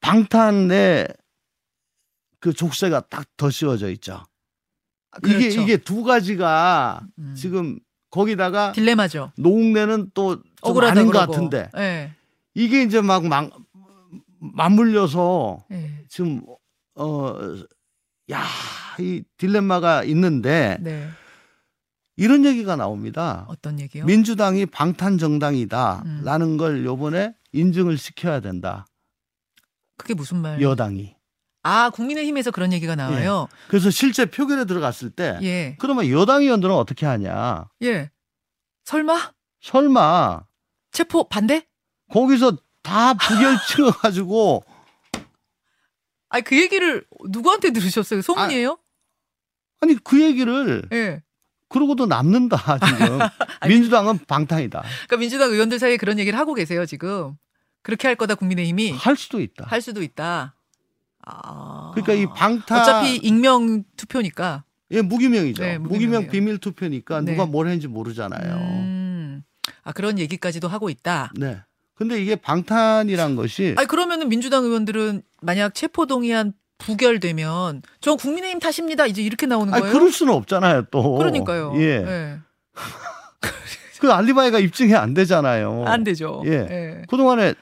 방탄에 0.01 1.07
그 2.41 2.53
족쇄가 2.53 3.03
딱 3.09 3.29
더 3.37 3.51
씌워져 3.51 3.91
있죠. 3.91 4.25
아, 5.11 5.19
이게 5.25 5.39
그렇죠. 5.39 5.61
이게 5.63 5.77
두 5.77 6.03
가지가 6.03 7.07
음. 7.19 7.35
지금 7.37 7.79
거기다가 8.13 8.73
딜레마죠. 8.73 9.33
노웅래는 9.37 10.11
또좀 10.15 10.43
억울하다 10.61 10.93
아닌 10.93 11.07
것 11.07 11.13
그러고. 11.13 11.33
같은데 11.33 11.71
예. 11.77 12.13
이게 12.55 12.83
이제 12.83 13.01
막 13.01 13.27
막, 13.27 13.51
맞물려서 14.39 15.65
예. 15.73 16.05
지금 16.09 16.43
어, 16.95 17.35
야, 18.31 18.45
이 19.01 19.25
딜레마가 19.39 20.05
있는데 20.05 20.77
네. 20.81 21.09
이런 22.17 22.45
얘기가 22.45 22.77
나옵니다. 22.77 23.47
어떤 23.49 23.81
얘기요? 23.81 24.05
민주당이 24.05 24.67
방탄 24.67 25.17
정당이다라는 25.17 26.47
음. 26.47 26.57
걸 26.59 26.85
요번에 26.85 27.35
인증을 27.53 27.97
시켜야 27.97 28.41
된다. 28.41 28.87
그게 29.97 30.13
무슨 30.15 30.39
말? 30.39 30.61
여당이. 30.61 31.17
아, 31.65 31.91
국민의힘에서 31.91 32.51
그런 32.51 32.73
얘기가 32.73 32.97
나와요. 32.97 33.49
그래서 33.69 33.91
실제 33.91 34.27
표결에 34.27 34.65
들어갔을 34.65 35.11
때 35.11 35.39
예. 35.43 35.77
그러면 35.79 36.09
여당 36.11 36.43
의원들은 36.43 36.75
어떻게 36.75 37.07
하냐? 37.07 37.69
예. 37.83 38.11
설마 38.85 39.33
설마 39.61 40.43
체포 40.91 41.29
반대? 41.29 41.67
거기서 42.11 42.57
다 42.83 43.15
부결 43.15 43.57
찍어가지고 43.69 44.65
아니 46.31 46.43
그 46.45 46.59
얘기를 46.61 47.05
누구한테 47.29 47.71
들으셨어요? 47.71 48.23
소문이에요? 48.23 48.79
아 49.81 49.87
니 49.87 49.97
그 50.05 50.21
얘기를 50.23 50.83
예. 50.93 51.23
그러고도 51.69 52.07
남는다 52.07 52.57
지금 52.79 53.19
민주당은 53.69 54.19
방탄이다 54.27 54.81
그러니까 54.83 55.17
민주당 55.17 55.51
의원들 55.51 55.79
사이에 55.79 55.97
그런 55.97 56.19
얘기를 56.19 56.39
하고 56.39 56.55
계세요 56.55 56.87
지금. 56.87 57.37
그렇게 57.83 58.07
할 58.07 58.15
거다 58.15 58.35
국민의힘이 58.37 58.93
할 58.93 59.17
수도 59.17 59.41
있다. 59.41 59.65
할 59.67 59.81
수도 59.81 60.03
있다. 60.03 60.55
아. 61.27 61.93
그러니까 61.95 62.13
이 62.15 62.27
방탄 62.27 62.81
어차피 62.81 63.17
익명 63.17 63.85
투표니까. 63.97 64.65
예 64.91 65.01
무기명이죠. 65.01 65.63
네, 65.63 65.79
무기명. 65.79 66.29
비밀 66.29 66.59
투표니까 66.59 67.23
네. 67.23 67.33
누가 67.33 67.47
뭘 67.47 67.67
했는지 67.67 67.89
모르잖아요. 67.89 68.55
음. 68.57 69.43
아 69.85 69.93
그런 69.93 70.19
얘기까지도 70.19 70.69
하고 70.69 70.91
있다. 70.91 71.33
네. 71.37 71.61
근데 71.95 72.21
이게 72.21 72.37
방탄이란 72.37 73.37
것이 73.37 73.75
아니 73.77 73.87
그러면은 73.87 74.29
민주당 74.29 74.65
의원들은 74.65 75.23
만약 75.41 75.75
체포 75.75 76.07
동의안 76.07 76.53
부결되면 76.79 77.83
전 78.01 78.17
국민의힘 78.17 78.59
탓입니다. 78.59 79.07
이제 79.07 79.23
이렇게 79.23 79.47
나오는 79.47 79.73
거예요. 79.73 79.93
그럴 79.93 80.11
수는 80.11 80.35
없잖아요. 80.35 80.87
또 80.91 81.17
그러니까요. 81.17 81.73
예. 81.77 81.83
예. 81.83 82.39
그 84.01 84.13
알리바이가 84.13 84.59
입증이 84.59 84.97
안 84.97 85.15
되잖아요. 85.15 85.85
안 85.87 86.03
되죠. 86.03 86.43
예. 86.47 86.51
예. 86.51 87.03
그동안에 87.09 87.55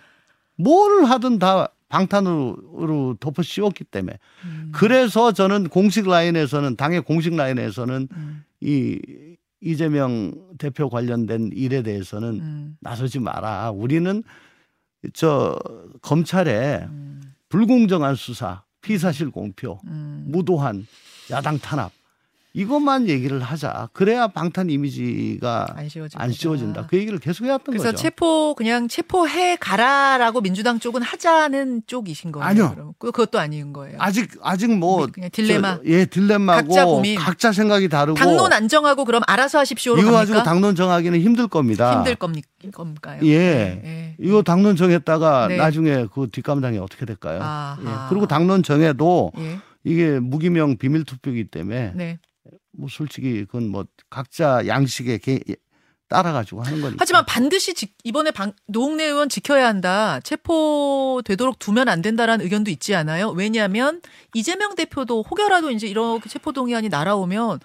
뭘 0.57 1.05
하든 1.05 1.39
다 1.39 1.69
방탄으로 1.91 3.17
덮어 3.21 3.43
씌웠기 3.43 3.85
때문에 3.85 4.17
음. 4.45 4.73
그래서 4.73 5.33
저는 5.33 5.69
공식 5.69 6.09
라인에서는 6.09 6.77
당의 6.77 7.03
공식 7.03 7.35
라인에서는 7.35 8.09
음. 8.11 8.45
이 8.61 8.99
이재명 9.61 10.33
대표 10.57 10.89
관련된 10.89 11.51
일에 11.53 11.83
대해서는 11.83 12.29
음. 12.41 12.77
나서지 12.81 13.19
마라. 13.19 13.73
우리는 13.73 14.23
저 15.13 15.59
검찰의 16.01 16.87
음. 16.89 17.21
불공정한 17.49 18.15
수사, 18.15 18.63
피사실 18.81 19.31
공표, 19.31 19.79
음. 19.87 20.25
무도한 20.29 20.87
야당 21.31 21.59
탄압 21.59 21.93
이것만 22.53 23.09
얘기를 23.09 23.41
하자. 23.41 23.89
그래야 23.93 24.27
방탄 24.27 24.71
이미지가 24.71 25.69
안 25.77 25.89
씌워진다. 25.89 26.23
안 26.25 26.33
씌워진다. 26.33 26.87
그 26.89 26.97
얘기를 26.99 27.19
계속 27.21 27.45
해왔던 27.45 27.67
그래서 27.67 27.85
거죠. 27.93 27.97
체포 27.97 28.55
그냥 28.57 28.89
체포해 28.89 29.57
가라라고 29.57 30.41
민주당 30.41 30.81
쪽은 30.81 31.03
하자는 31.03 31.83
쪽이신 31.87 32.33
거예요. 32.33 32.45
아니요. 32.45 32.71
그럼 32.75 32.93
그- 32.99 33.13
그것도 33.13 33.39
아닌 33.39 33.73
거예요. 33.73 33.97
아직 34.01 34.31
아직 34.43 34.69
뭐 34.77 35.07
그냥 35.13 35.31
딜레마. 35.33 35.77
저, 35.77 35.83
예 35.87 36.05
딜레마고 36.07 36.69
각자 36.69 36.85
고민. 36.87 37.19
각자 37.19 37.53
생각이 37.53 37.89
다르고 37.89 38.19
당론 38.19 38.53
안 38.53 38.67
정하고 38.67 39.05
그럼 39.05 39.23
알아서 39.29 39.59
하십시오로 39.61 40.03
이거? 40.03 40.11
가지고 40.11 40.43
당론 40.43 40.75
정하기는 40.75 41.21
힘들 41.21 41.47
겁니다. 41.47 41.95
힘들 41.95 42.17
겁니까? 42.17 42.49
건가요? 42.75 43.21
예. 43.25 43.81
예. 43.85 44.15
이거 44.19 44.43
당론 44.43 44.77
정했다가 44.77 45.49
네. 45.49 45.57
나중에 45.57 46.07
그 46.13 46.29
뒷감당이 46.31 46.79
어떻게 46.79 47.07
될까요? 47.07 47.41
아하. 47.43 47.79
예. 47.81 48.09
그리고 48.11 48.27
당론 48.27 48.63
정해도 48.63 49.33
예. 49.39 49.59
이게 49.85 50.19
무기명 50.21 50.77
비밀 50.77 51.05
투표이기 51.05 51.45
때문에 51.45 51.93
네. 51.95 52.19
뭐 52.81 52.89
솔직히 52.91 53.45
그건 53.45 53.69
뭐 53.69 53.85
각자 54.09 54.67
양식에 54.67 55.19
개- 55.19 55.41
따라 56.09 56.33
가지고 56.33 56.63
하는 56.63 56.81
거니까. 56.81 56.97
하지만 56.99 57.25
반드시 57.27 57.73
지- 57.75 57.95
이번에 58.03 58.33
방, 58.33 58.53
노웅래 58.67 59.05
의원 59.05 59.29
지켜야 59.29 59.69
한다. 59.69 60.19
체포되도록 60.25 61.59
두면 61.61 61.89
안 61.89 62.03
된다라는 62.03 62.45
의견도 62.45 62.71
있지 62.73 62.95
않아요? 62.97 63.29
왜냐하면 63.31 64.01
이재명 64.35 64.75
대표도 64.75 65.23
혹여라도 65.23 65.71
이제 65.71 65.87
이렇게 65.87 66.29
체포 66.29 66.53
동의안이 66.53 66.89
날아오면 66.89 67.61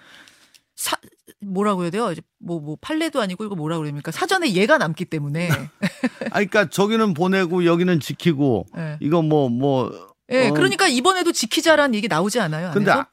사 0.76 0.96
뭐라고 1.40 1.82
해야 1.82 1.90
돼요? 1.90 2.12
뭐, 2.38 2.60
뭐, 2.60 2.76
판례도 2.80 3.20
아니고 3.20 3.44
이거 3.44 3.56
뭐라 3.56 3.78
그럽니까? 3.78 4.10
사전에 4.12 4.52
예가 4.52 4.78
남기 4.78 5.04
때문에. 5.04 5.48
아, 6.30 6.34
그러니까 6.34 6.68
저기는 6.70 7.14
보내고 7.14 7.64
여기는 7.64 7.98
지키고 8.00 8.66
예. 8.76 8.98
이거 9.00 9.22
뭐 9.22 9.48
뭐. 9.48 9.90
예, 10.30 10.48
어, 10.48 10.52
그러니까 10.52 10.86
이번에도 10.88 11.32
지키자라는 11.32 11.94
얘기 11.94 12.08
나오지 12.08 12.38
않아요? 12.40 12.68
안에서? 12.68 12.90
아, 12.92 13.06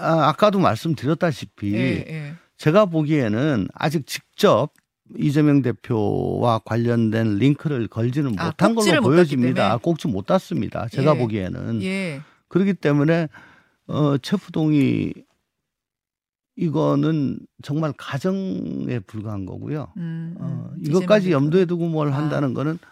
아, 0.00 0.32
까도 0.32 0.58
말씀드렸다시피 0.58 1.74
예, 1.74 2.04
예. 2.08 2.34
제가 2.56 2.86
보기에는 2.86 3.68
아직 3.74 4.06
직접 4.06 4.72
이재명 5.16 5.62
대표와 5.62 6.60
관련된 6.64 7.36
링크를 7.38 7.88
걸지는 7.88 8.38
아, 8.38 8.46
못한 8.46 8.74
걸로 8.74 9.02
보여집니다. 9.02 9.76
꼭지 9.78 10.08
못 10.08 10.26
땄습니다. 10.26 10.88
제가 10.88 11.14
예. 11.14 11.18
보기에는 11.18 11.82
예. 11.82 12.20
그렇기 12.48 12.74
때문에 12.74 13.28
어, 13.86 14.18
체포동의 14.18 15.14
이거는 16.56 17.38
정말 17.62 17.92
가정에 17.96 18.98
불과한 19.06 19.46
거고요. 19.46 19.92
음, 19.96 20.36
어, 20.38 20.70
음. 20.72 20.76
이것까지 20.84 21.28
이재명 21.28 21.44
염두에 21.44 21.64
두고 21.64 21.88
뭘 21.88 22.12
아. 22.12 22.16
한다는 22.16 22.54
거는 22.54 22.78
아, 22.82 22.89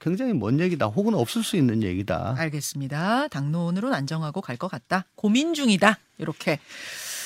굉장히 0.00 0.32
먼 0.32 0.58
얘기다. 0.60 0.86
혹은 0.86 1.14
없을 1.14 1.42
수 1.44 1.56
있는 1.56 1.82
얘기다. 1.82 2.34
알겠습니다. 2.38 3.28
당론으로는 3.28 3.96
안 3.96 4.06
정하고 4.06 4.40
갈 4.40 4.56
것 4.56 4.68
같다. 4.68 5.04
고민 5.14 5.54
중이다. 5.54 5.98
이렇게. 6.18 6.58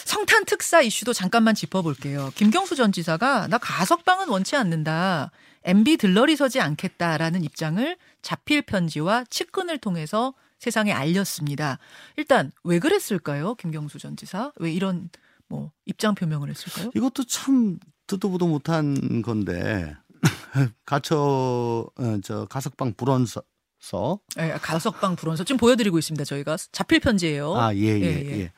성탄 0.05 0.45
특사 0.45 0.83
이슈도 0.83 1.13
잠깐만 1.13 1.55
짚어볼게요. 1.55 2.33
김경수 2.35 2.75
전 2.77 2.93
지사가 2.93 3.47
나 3.49 3.57
가석방은 3.59 4.29
원치 4.29 4.57
않는다. 4.57 5.31
MB 5.65 5.97
들러리 5.97 6.37
서지 6.37 6.61
않겠다라는 6.61 7.45
입장을 7.45 7.97
자필 8.21 8.63
편지와 8.63 9.25
측근을 9.31 9.79
통해서 9.79 10.35
세상에 10.59 10.93
알렸습니다. 10.93 11.79
일단 12.17 12.51
왜 12.65 12.79
그랬을까요? 12.81 13.55
김경수 13.55 13.99
전 13.99 14.17
지사 14.17 14.53
왜 14.57 14.73
이런 14.73 15.09
뭐 15.49 15.71
입장 15.87 16.15
표명을 16.15 16.51
했을까요? 16.51 16.91
이것도 16.95 17.25
참 17.25 17.79
듣도 18.09 18.29
보도 18.31 18.47
못한 18.47 19.23
건데 19.23 19.97
가처 20.87 21.91
어, 21.97 22.19
저 22.23 22.47
가석방 22.47 22.95
불원서 22.95 23.43
예, 24.39 24.53
가석방 24.63 25.17
불원서 25.17 25.45
지금 25.45 25.59
보여드리고 25.59 25.99
있습니다. 25.99 26.25
저희가 26.25 26.57
자필 26.71 27.01
편지예요. 27.01 27.55
아, 27.57 27.75
예, 27.75 27.81
예, 27.81 28.01
예, 28.01 28.27
예. 28.27 28.41
예. 28.43 28.53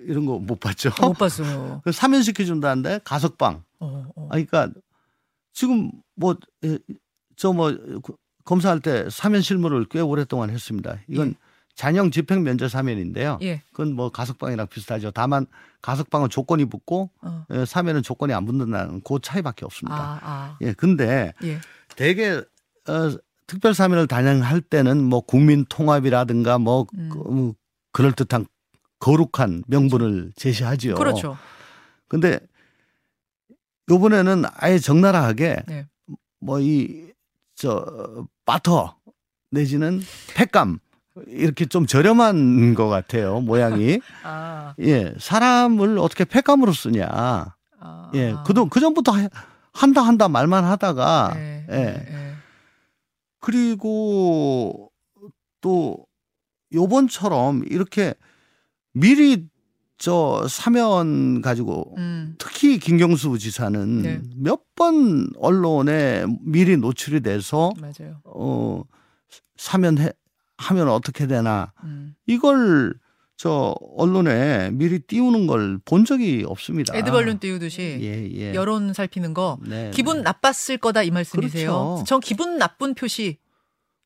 이런 0.00 0.26
거 0.26 0.38
못 0.38 0.60
봤죠. 0.60 0.90
못 1.00 1.14
봤어요. 1.14 1.80
그 1.84 1.92
사면시켜 1.92 2.44
준다는데 2.44 3.00
가석방. 3.04 3.64
어, 3.80 4.06
어. 4.14 4.26
아 4.30 4.32
그러니까 4.32 4.70
지금 5.52 5.90
뭐저뭐 6.16 7.72
검사할 8.44 8.80
때 8.80 9.08
사면 9.10 9.42
실무를 9.42 9.86
꽤 9.86 10.00
오랫동안 10.00 10.50
했습니다. 10.50 10.98
이건 11.08 11.30
예. 11.30 11.47
잔형 11.78 12.10
집행 12.10 12.42
면제 12.42 12.66
사면인데요. 12.68 13.38
예. 13.42 13.62
그건 13.70 13.94
뭐 13.94 14.10
가석방이랑 14.10 14.66
비슷하죠. 14.66 15.12
다만 15.12 15.46
가석방은 15.80 16.28
조건이 16.28 16.64
붙고 16.64 17.08
어. 17.22 17.46
예, 17.52 17.64
사면은 17.64 18.02
조건이 18.02 18.32
안 18.32 18.44
붙는다는 18.46 19.00
그 19.02 19.20
차이밖에 19.22 19.64
없습니다. 19.64 19.96
아, 19.96 20.18
아. 20.20 20.58
예, 20.60 20.72
근데 20.72 21.32
예. 21.44 21.60
대개 21.94 22.32
어, 22.32 23.16
특별 23.46 23.74
사면을 23.74 24.08
단행할 24.08 24.60
때는 24.60 25.04
뭐 25.04 25.20
국민 25.20 25.64
통합이라든가 25.66 26.58
뭐 26.58 26.84
음. 26.94 27.10
그, 27.12 27.20
음, 27.30 27.54
그럴 27.92 28.10
듯한 28.10 28.46
거룩한 28.98 29.62
명분을 29.68 30.32
제시하지요. 30.34 30.96
그렇죠. 30.96 31.38
근데 32.08 32.40
요번에는 33.88 34.42
아예 34.54 34.80
적나라하게 34.80 35.62
네. 35.68 35.86
뭐이 36.40 37.12
저 37.54 38.26
바터 38.44 38.96
내지는 39.52 40.00
팩감 40.34 40.80
이렇게 41.26 41.66
좀 41.66 41.86
저렴한 41.86 42.74
것 42.74 42.88
같아요 42.88 43.40
모양이 43.40 44.00
아, 44.24 44.74
예 44.80 45.12
사람을 45.18 45.98
어떻게 45.98 46.24
팩감으로 46.24 46.72
쓰냐 46.72 47.06
아. 47.80 48.10
예 48.14 48.34
그동 48.46 48.68
그 48.68 48.80
전부터 48.80 49.12
하- 49.12 49.28
한다 49.72 50.02
한다 50.02 50.28
말만 50.28 50.64
하다가 50.64 51.32
네, 51.34 51.66
예 51.70 51.74
네, 51.74 51.92
네. 52.10 52.32
그리고 53.40 54.90
또 55.60 56.06
요번처럼 56.72 57.62
이렇게 57.68 58.14
미리 58.92 59.46
저 59.96 60.46
사면 60.48 61.40
가지고 61.42 61.94
음, 61.98 62.36
특히 62.38 62.78
김경수 62.78 63.36
지사는 63.38 64.02
네. 64.02 64.20
몇번 64.36 65.30
언론에 65.38 66.24
미리 66.42 66.76
노출이 66.76 67.20
돼서 67.20 67.72
맞아요. 67.80 68.20
어 68.24 68.82
사면 69.56 69.98
해 69.98 70.12
하면 70.58 70.88
어떻게 70.88 71.26
되나 71.26 71.72
음. 71.84 72.14
이걸 72.26 72.94
저 73.36 73.74
언론에 73.96 74.70
미리 74.72 74.98
띄우는 74.98 75.46
걸 75.46 75.78
본 75.84 76.04
적이 76.04 76.44
없습니다. 76.46 76.96
에드벌룬 76.96 77.38
띄우듯이 77.38 77.98
예, 78.00 78.28
예. 78.34 78.54
여론 78.54 78.92
살피는 78.92 79.32
거 79.32 79.58
네, 79.62 79.90
기분 79.94 80.18
네. 80.18 80.22
나빴을 80.24 80.78
거다 80.78 81.02
이 81.04 81.10
말씀이세요. 81.12 81.70
그렇죠. 81.70 82.04
전 82.06 82.20
기분 82.20 82.58
나쁜 82.58 82.94
표시 82.94 83.38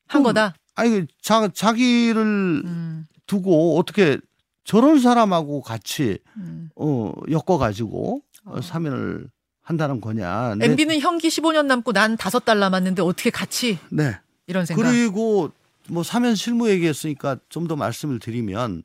한 0.07 0.21
그럼 0.21 0.33
거다. 0.35 0.55
아니 0.75 1.05
자 1.21 1.47
자기를 1.47 2.21
음, 2.21 3.05
두고 3.25 3.77
어떻게 3.79 4.19
저런 4.63 4.99
사람하고 4.99 5.61
같이 5.61 6.19
음. 6.37 6.69
어 6.75 7.11
엮어 7.31 7.57
가지고 7.57 8.21
어. 8.45 8.61
사면을 8.61 9.27
한다는 9.63 9.99
거냐. 9.99 10.55
네, 10.59 10.65
MB는 10.65 10.99
형기 10.99 11.29
15년 11.29 11.65
남고 11.65 11.91
난 11.93 12.17
다섯 12.17 12.45
달 12.45 12.59
남았는데 12.59 13.01
어떻게 13.01 13.29
같이 13.31 13.79
네. 13.89 14.15
이런 14.45 14.65
생각. 14.67 14.83
그리고 14.83 15.49
뭐 15.89 16.03
사면 16.03 16.35
실무 16.35 16.69
얘기했으니까 16.69 17.37
좀 17.49 17.67
더 17.67 17.75
말씀을 17.75 18.19
드리면 18.19 18.83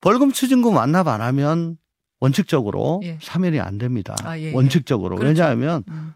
벌금 0.00 0.32
추징금 0.32 0.74
완납 0.76 1.08
안 1.08 1.20
하면 1.20 1.76
원칙적으로 2.20 3.00
예. 3.04 3.18
사면이 3.22 3.60
안 3.60 3.78
됩니다. 3.78 4.16
아, 4.24 4.38
예, 4.38 4.44
예. 4.44 4.52
원칙적으로. 4.54 5.16
그렇죠. 5.16 5.28
왜냐하면 5.42 5.84
음, 5.88 6.14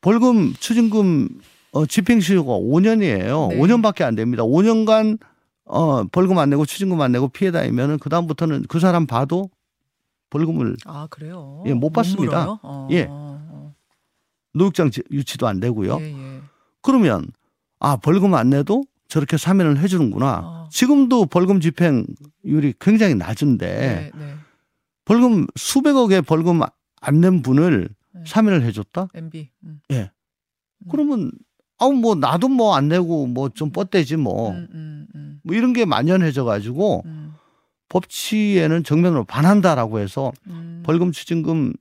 벌금 0.00 0.52
추징금 0.54 1.28
어, 1.72 1.86
집행시효가 1.86 2.52
5년이에요. 2.52 3.48
네. 3.50 3.58
5년밖에 3.58 4.02
안 4.02 4.14
됩니다. 4.14 4.42
5년간 4.42 5.18
어, 5.64 6.04
벌금 6.04 6.38
안 6.38 6.48
내고 6.50 6.64
추징금 6.66 7.00
안 7.00 7.12
내고 7.12 7.28
피해 7.28 7.50
다니면은 7.50 7.98
그 7.98 8.08
다음부터는 8.08 8.64
그 8.68 8.80
사람 8.80 9.06
봐도 9.06 9.50
벌금을 10.30 10.76
아 10.86 11.06
그래요. 11.10 11.62
예, 11.66 11.74
못 11.74 11.90
받습니다. 11.90 12.40
물어요? 12.40 12.58
어, 12.62 12.88
예. 12.90 13.06
어, 13.08 13.74
노육장 14.54 14.90
지- 14.90 15.02
유치도 15.10 15.46
안 15.46 15.58
어. 15.58 15.60
되고요. 15.60 15.98
예, 16.00 16.12
예. 16.12 16.40
그러면 16.82 17.26
아 17.80 17.96
벌금 17.96 18.34
안 18.34 18.50
내도 18.50 18.84
저렇게 19.08 19.36
사면을 19.36 19.78
해주는구나. 19.78 20.40
어. 20.44 20.68
지금도 20.70 21.26
벌금 21.26 21.60
집행률이 21.60 22.74
굉장히 22.80 23.14
낮은데 23.14 23.66
네, 23.66 24.10
네. 24.18 24.34
벌금 25.04 25.46
수백억의 25.56 26.22
벌금 26.22 26.60
안 27.00 27.20
낸 27.20 27.42
분을 27.42 27.88
네. 28.14 28.20
사면을 28.26 28.62
해줬다? 28.62 29.08
MB. 29.14 29.48
음. 29.64 29.80
예. 29.92 30.10
그러면 30.90 31.30
아우 31.78 31.92
뭐 31.92 32.14
나도 32.16 32.48
뭐 32.48 32.74
안 32.76 32.88
내고 32.88 33.26
뭐 33.26 33.48
좀 33.50 33.70
뻗대지 33.70 34.16
뭐. 34.16 34.50
음, 34.50 34.66
음, 34.74 35.06
음, 35.14 35.40
뭐 35.44 35.54
이런 35.56 35.72
게 35.72 35.84
만연해져 35.84 36.44
가지고 36.44 37.02
음, 37.06 37.34
법치에는 37.88 38.84
정면으로 38.84 39.24
반한다라고 39.24 40.00
해서 40.00 40.32
음. 40.48 40.82
벌금 40.84 41.12
추징금 41.12 41.72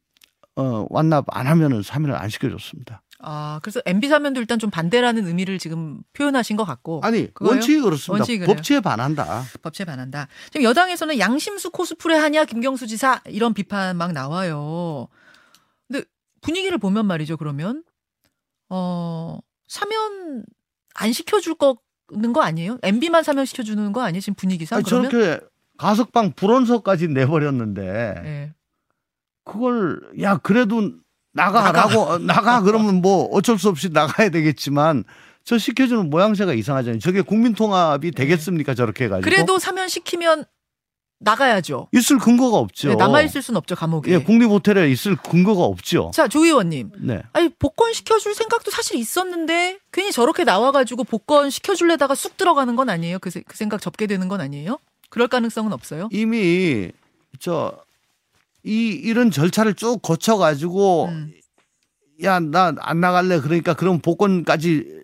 어 0.57 0.85
완납 0.89 1.25
안 1.29 1.47
하면은 1.47 1.83
사면을 1.83 2.15
안 2.15 2.29
시켜줬습니다. 2.29 3.03
아, 3.19 3.59
그래서 3.63 3.81
MB 3.85 4.07
사면도 4.07 4.39
일단 4.39 4.59
좀 4.59 4.69
반대라는 4.69 5.25
의미를 5.27 5.57
지금 5.57 6.01
표현하신 6.13 6.55
것 6.55 6.65
같고 6.65 7.01
아니 7.03 7.33
그거요? 7.33 7.51
원칙이 7.51 7.79
그렇습니다. 7.81 8.21
원칙이? 8.21 8.45
법치에 8.45 8.79
반한다. 8.79 9.43
법치에 9.61 9.85
반한다. 9.85 10.27
지금 10.51 10.63
여당에서는 10.63 11.17
양심수 11.19 11.71
코스프레 11.71 12.15
하냐 12.15 12.45
김경수 12.45 12.87
지사 12.87 13.21
이런 13.25 13.53
비판 13.53 13.97
막 13.97 14.11
나와요. 14.13 15.07
근데 15.87 16.05
분위기를 16.41 16.77
보면 16.77 17.05
말이죠. 17.05 17.37
그러면 17.37 17.83
어 18.69 19.39
사면 19.67 20.43
안 20.93 21.11
시켜줄 21.11 21.55
거는 21.55 22.33
거 22.33 22.41
아니에요? 22.41 22.77
MB만 22.83 23.23
사면 23.23 23.45
시켜주는 23.45 23.91
거 23.93 24.01
아니에요? 24.01 24.21
지금 24.21 24.35
분위기상 24.35 24.77
아니, 24.77 24.85
그러면? 24.85 25.09
저렇게 25.09 25.39
가석방 25.77 26.33
불원서까지 26.33 27.07
내버렸는데 27.09 27.81
예. 28.25 28.53
그걸 29.47 30.01
야 30.21 30.37
그래도 30.37 30.91
나가라고 31.33 31.99
어, 32.01 32.17
나가 32.19 32.61
그러면 32.61 33.01
뭐 33.01 33.25
어쩔 33.31 33.57
수 33.57 33.69
없이 33.69 33.89
나가야 33.89 34.29
되겠지만 34.29 35.03
저 35.43 35.57
시켜주는 35.57 36.09
모양새가 36.09 36.53
이상하잖아요. 36.53 36.99
저게 36.99 37.21
국민 37.21 37.53
통합이 37.53 38.11
되겠습니까 38.11 38.73
저렇게 38.75 39.05
해가지고 39.05 39.29
네. 39.29 39.35
그래도 39.35 39.59
사면 39.59 39.87
시키면 39.87 40.45
나가야죠. 41.19 41.87
있을 41.93 42.19
근거가 42.19 42.57
없죠. 42.57 42.89
네, 42.89 42.95
남아 42.95 43.21
있을 43.23 43.41
순 43.41 43.55
없죠 43.57 43.75
감옥에. 43.75 44.11
예, 44.11 44.17
국립 44.19 44.49
호텔에 44.49 44.89
있을 44.91 45.15
근거가 45.15 45.63
없죠. 45.63 46.11
자, 46.13 46.27
조 46.27 46.45
의원님. 46.45 46.91
네. 46.99 47.23
아니 47.33 47.49
복권 47.49 47.91
시켜줄 47.93 48.35
생각도 48.35 48.69
사실 48.69 48.97
있었는데 48.97 49.79
괜히 49.91 50.11
저렇게 50.11 50.43
나와가지고 50.43 51.05
복권 51.05 51.49
시켜줄래다가 51.49 52.13
쑥 52.13 52.37
들어가는 52.37 52.75
건 52.75 52.89
아니에요? 52.89 53.17
그, 53.19 53.31
세- 53.31 53.41
그 53.47 53.57
생각 53.57 53.81
접게 53.81 54.05
되는 54.05 54.27
건 54.27 54.41
아니에요? 54.41 54.77
그럴 55.09 55.27
가능성은 55.27 55.73
없어요? 55.73 56.07
이미 56.11 56.91
저 57.39 57.73
이 58.67 58.89
이런 58.89 59.31
절차를 59.31 59.73
쭉 59.75 60.01
거쳐 60.01 60.35
가지고 60.37 61.05
음. 61.05 61.31
야나 62.21 62.75
안 62.79 62.99
나갈래 62.99 63.39
그러니까 63.39 63.73
그럼 63.73 63.99
복권까지 63.99 64.97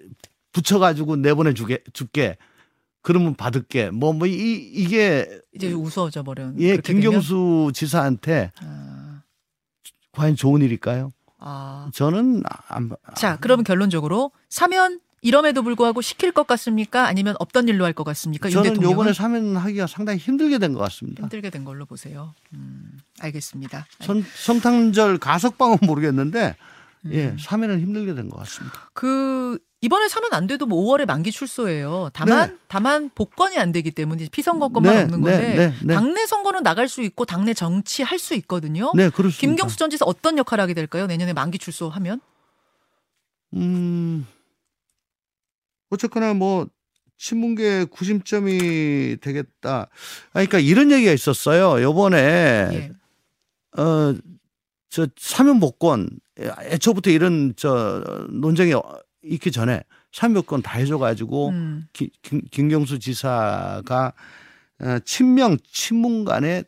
붙여 0.52 0.80
가지고 0.80 1.16
내보내 1.16 1.54
주게 1.54 1.80
줄게. 1.94 2.38
그러면 3.02 3.36
받을게. 3.36 3.90
뭐 3.92 4.14
뭐 4.14 4.26
이 4.28 4.54
이게 4.74 5.28
이제 5.54 5.72
우스워져 5.72 6.24
버려. 6.24 6.52
예 6.60 6.78
김경수 6.78 7.72
지사한테 7.74 8.52
아, 8.62 9.22
과연 10.14 10.36
좋은 10.36 10.62
일일까요? 10.62 11.12
아. 11.40 11.90
저는 11.94 12.44
안 12.70 12.90
자, 13.16 13.38
그러면 13.42 13.64
결론적으로 13.66 14.32
사면 14.50 15.00
이럼에도 15.24 15.64
불구하고 15.64 16.02
시킬 16.02 16.32
것 16.32 16.46
같습니까? 16.48 17.08
아니면 17.08 17.36
없던 17.40 17.68
일로 17.70 17.86
할 17.86 17.94
것 17.94 18.04
같습니까? 18.04 18.50
윤 18.52 18.64
저는 18.64 18.82
요번에 18.84 19.14
사면하기가 19.14 19.88
상당히 19.88 20.20
힘들게 20.20 20.58
된 20.58 20.74
것 20.74 20.80
같습니다. 20.82 21.24
힘들게 21.24 21.50
된 21.50 21.64
걸로 21.64 21.86
보세요. 21.86 22.34
음, 22.54 23.00
알겠습니다. 23.20 23.88
선, 24.02 24.24
성탄절 24.36 25.18
가석방은 25.20 25.78
모르겠는데 25.88 26.56
예 27.12 27.26
음. 27.28 27.38
사면은 27.40 27.80
힘들게 27.82 28.14
된 28.14 28.30
것 28.30 28.38
같습니다. 28.40 28.90
그 28.94 29.58
이번에 29.82 30.08
사면 30.08 30.30
안 30.34 30.48
돼도 30.48 30.66
뭐 30.66 30.82
5월에 30.86 31.06
만기 31.06 31.32
출소예요. 31.32 32.10
다만 32.14 32.50
네. 32.52 32.58
다만 32.70 33.10
복권이 33.14 33.58
안 33.58 33.72
되기 33.74 33.92
때문에 33.92 34.28
피선거권만 34.32 34.96
네, 34.96 35.02
없는 35.04 35.22
네, 35.22 35.32
건데 35.32 35.56
네, 35.56 35.74
네. 35.84 35.94
당내 35.94 36.26
선거는 36.26 36.64
나갈 36.64 36.88
수 36.88 37.02
있고 37.02 37.26
당내 37.26 37.54
정치 37.54 38.02
할 38.04 38.18
수 38.18 38.34
있거든요. 38.36 38.92
네 38.96 39.10
그렇습니다. 39.10 39.40
김경수 39.40 39.78
전 39.78 39.90
지사 39.90 40.06
어떤 40.06 40.38
역할을 40.38 40.62
하게 40.62 40.74
될까요? 40.74 41.06
내년에 41.08 41.34
만기 41.34 41.60
출소하면? 41.60 42.22
음, 43.56 44.26
어쨌거나 45.94 46.34
뭐 46.34 46.68
친문계 47.18 47.86
구심점이 47.86 49.18
되겠다. 49.22 49.82
아, 49.82 49.88
그러니까 50.34 50.60
이런 50.60 50.92
얘기가 50.92 51.12
있었어요. 51.12 51.82
요번에 51.82 52.18
예. 52.74 52.92
어, 53.82 54.16
저 54.90 55.08
사면 55.18 55.60
복권 55.60 56.10
애초부터 56.38 57.10
이런 57.12 57.54
저 57.56 58.04
논쟁이 58.30 58.74
있기 59.24 59.52
전에 59.52 59.84
사면 60.12 60.36
복권 60.36 60.62
다 60.62 60.78
해줘가지고 60.78 61.50
음, 61.50 61.88
기- 61.94 62.12
김, 62.22 62.42
김경수 62.52 63.00
지사가 63.00 64.14
어, 64.82 65.00
친명 65.06 65.58
친문 65.72 66.26
간의 66.26 66.66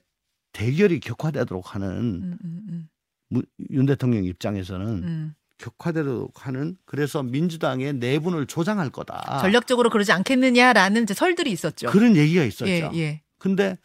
대결이 0.53 0.99
격화되도록 1.01 1.75
하는 1.75 1.87
음, 1.89 2.37
음, 2.43 2.61
음, 2.69 2.87
무- 3.29 3.43
윤 3.71 3.85
대통령 3.85 4.23
입장에서는 4.23 4.87
음. 4.87 5.35
격화되도록 5.57 6.45
하는 6.45 6.77
그래서 6.85 7.23
민주당의 7.23 7.93
내분을 7.93 8.45
조장할 8.45 8.89
거다. 8.89 9.39
전략적으로 9.41 9.89
그러지 9.89 10.11
않겠느냐라는 10.11 11.03
이제 11.03 11.13
설들이 11.13 11.51
있었죠. 11.51 11.87
아. 11.87 11.91
그런 11.91 12.15
얘기가 12.15 12.43
있었죠. 12.43 12.67
예, 12.69 12.89
예. 12.95 13.21
근데 13.39 13.77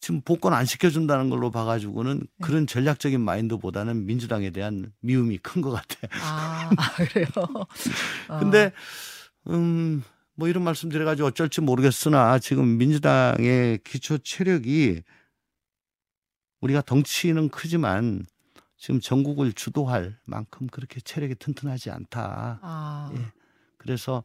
지금 0.00 0.20
복권 0.22 0.52
안 0.52 0.64
시켜준다는 0.64 1.30
걸로 1.30 1.52
봐가지고는 1.52 2.18
네. 2.18 2.26
그런 2.42 2.66
전략적인 2.66 3.20
마인드보다는 3.20 4.04
민주당에 4.06 4.50
대한 4.50 4.92
미움이 5.00 5.38
큰 5.38 5.62
것 5.62 5.70
같아. 5.70 5.96
아, 6.20 6.70
아, 6.76 6.94
그래요. 7.04 7.26
어, 7.36 7.66
근데 8.40 8.72
음, 9.48 10.02
뭐 10.34 10.48
이런 10.48 10.64
말씀 10.64 10.88
드려가지고 10.88 11.28
어쩔지 11.28 11.60
모르겠으나 11.60 12.40
지금 12.40 12.78
민주당의 12.78 13.78
기초 13.84 14.18
체력이 14.18 15.02
우리가 16.60 16.82
덩치는 16.82 17.50
크지만 17.50 18.24
지금 18.82 18.98
전국을 18.98 19.52
주도할 19.52 20.16
만큼 20.24 20.66
그렇게 20.66 21.00
체력이 21.00 21.36
튼튼하지 21.36 21.92
않다. 21.92 22.58
아, 22.62 23.12
예. 23.14 23.20
그래서 23.78 24.24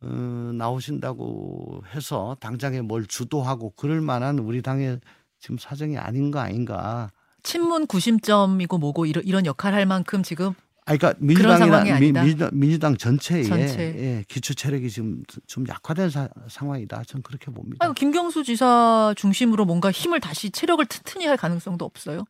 어, 0.00 0.06
나오신다고 0.52 1.84
해서 1.94 2.36
당장에 2.40 2.80
뭘 2.80 3.06
주도하고 3.06 3.70
그럴 3.76 4.00
만한 4.00 4.40
우리 4.40 4.62
당의 4.62 4.98
지금 5.38 5.58
사정이 5.58 5.96
아닌 5.96 6.32
거 6.32 6.40
아닌가. 6.40 7.12
친문 7.44 7.86
구심점이고 7.86 8.78
뭐고 8.78 9.06
이런 9.06 9.22
이런 9.24 9.46
역할 9.46 9.74
할 9.74 9.86
만큼 9.86 10.24
지금 10.24 10.54
아, 10.86 10.96
그러니까 10.96 11.14
민주당이나 11.20 11.84
미-. 12.00 12.10
민주당, 12.10 12.50
민주당 12.52 12.96
전체에 12.96 13.44
전체. 13.44 13.80
예, 13.96 14.24
기초 14.26 14.54
체력이 14.54 14.90
지금 14.90 15.22
좀 15.46 15.68
약화된 15.68 16.10
사- 16.10 16.28
상황이다. 16.48 17.04
저는 17.04 17.22
그렇게 17.22 17.52
봅니다. 17.52 17.76
아니, 17.86 17.94
김경수 17.94 18.42
지사 18.42 19.14
중심으로 19.16 19.66
뭔가 19.66 19.92
힘을 19.92 20.18
다시 20.18 20.50
체력을 20.50 20.84
튼튼히 20.86 21.26
할 21.26 21.36
가능성도 21.36 21.84
없어요. 21.84 22.24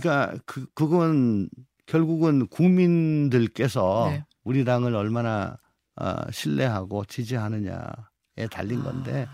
그러니까 0.00 0.34
그 0.46 0.66
그건 0.74 1.50
결국은 1.84 2.46
국민들께서 2.46 4.08
네. 4.10 4.24
우리 4.44 4.64
당을 4.64 4.94
얼마나 4.94 5.58
어, 5.96 6.30
신뢰하고 6.30 7.04
지지하느냐에 7.04 8.48
달린 8.50 8.82
건데 8.82 9.28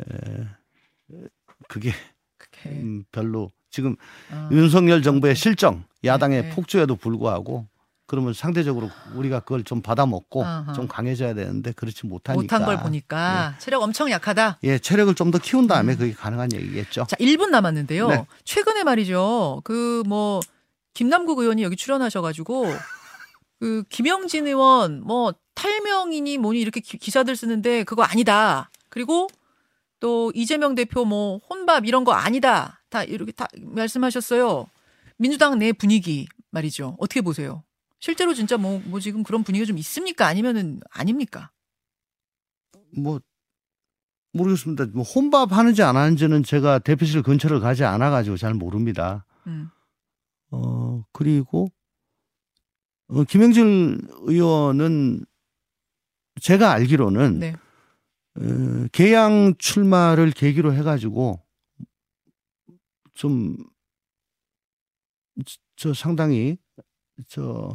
에, 0.00 0.46
그게 1.68 1.90
그게 2.38 2.70
음, 2.70 3.04
별로 3.10 3.50
지금 3.70 3.96
어, 4.30 4.48
윤석열 4.52 5.02
정부의 5.02 5.34
실정 5.34 5.84
야당의 6.04 6.42
네. 6.42 6.50
폭주에도 6.50 6.94
불구하고 6.94 7.66
그러면 8.06 8.32
상대적으로 8.34 8.90
우리가 9.14 9.40
그걸 9.40 9.64
좀 9.64 9.82
받아먹고 9.82 10.44
아하. 10.44 10.72
좀 10.72 10.86
강해져야 10.88 11.34
되는데 11.34 11.72
그렇지 11.72 12.06
못하니까 12.06 12.40
못한 12.58 12.64
걸 12.64 12.78
보니까 12.82 13.54
체력 13.58 13.82
엄청 13.82 14.10
약하다. 14.10 14.58
예 14.62 14.78
체력을 14.78 15.14
좀 15.14 15.30
더 15.30 15.38
키운 15.38 15.66
다음에 15.66 15.94
음. 15.94 15.98
그게 15.98 16.12
가능한 16.12 16.52
얘기겠죠. 16.52 17.06
자, 17.08 17.16
1분 17.16 17.48
남았는데요. 17.50 18.08
네. 18.08 18.26
최근에 18.44 18.84
말이죠. 18.84 19.62
그 19.64 20.02
뭐 20.06 20.40
김남국 20.94 21.38
의원이 21.40 21.62
여기 21.62 21.76
출연하셔 21.76 22.22
가지고 22.22 22.72
그 23.60 23.82
김영진 23.88 24.46
의원 24.46 25.02
뭐 25.02 25.34
탈명이니 25.54 26.38
뭐니 26.38 26.60
이렇게 26.60 26.80
기, 26.80 26.96
기사들 26.98 27.34
쓰는데 27.36 27.84
그거 27.84 28.02
아니다. 28.02 28.70
그리고 28.88 29.26
또 30.00 30.30
이재명 30.34 30.74
대표 30.74 31.04
뭐 31.04 31.40
혼밥 31.50 31.86
이런 31.86 32.04
거 32.04 32.12
아니다. 32.12 32.80
다 32.88 33.02
이렇게 33.02 33.32
다 33.32 33.46
말씀하셨어요. 33.60 34.66
민주당 35.18 35.58
내 35.58 35.72
분위기 35.72 36.28
말이죠. 36.50 36.96
어떻게 37.00 37.20
보세요? 37.20 37.62
실제로 38.06 38.34
진짜 38.34 38.56
뭐, 38.56 38.80
뭐 38.84 39.00
지금 39.00 39.24
그런 39.24 39.42
분위기가 39.42 39.66
좀 39.66 39.78
있습니까? 39.78 40.28
아니면은 40.28 40.78
아닙니까? 40.92 41.50
뭐 42.96 43.18
모르겠습니다. 44.32 44.86
뭐 44.94 45.02
혼밥 45.02 45.50
하는지 45.50 45.82
안 45.82 45.96
하는지는 45.96 46.44
제가 46.44 46.78
대표실 46.78 47.24
근처를 47.24 47.58
가지 47.58 47.82
않아 47.82 48.10
가지고 48.10 48.36
잘 48.36 48.54
모릅니다. 48.54 49.26
음. 49.48 49.70
어 50.52 51.04
그리고 51.10 51.66
어, 53.08 53.24
김영진 53.24 53.98
의원은 54.20 55.26
제가 56.40 56.70
알기로는 56.70 57.40
네. 57.40 57.56
어, 58.36 58.86
개양 58.92 59.56
출마를 59.58 60.30
계기로 60.30 60.74
해가지고 60.74 61.42
좀 63.14 63.56
저 65.76 65.92
상당히 65.92 66.56
저 67.28 67.74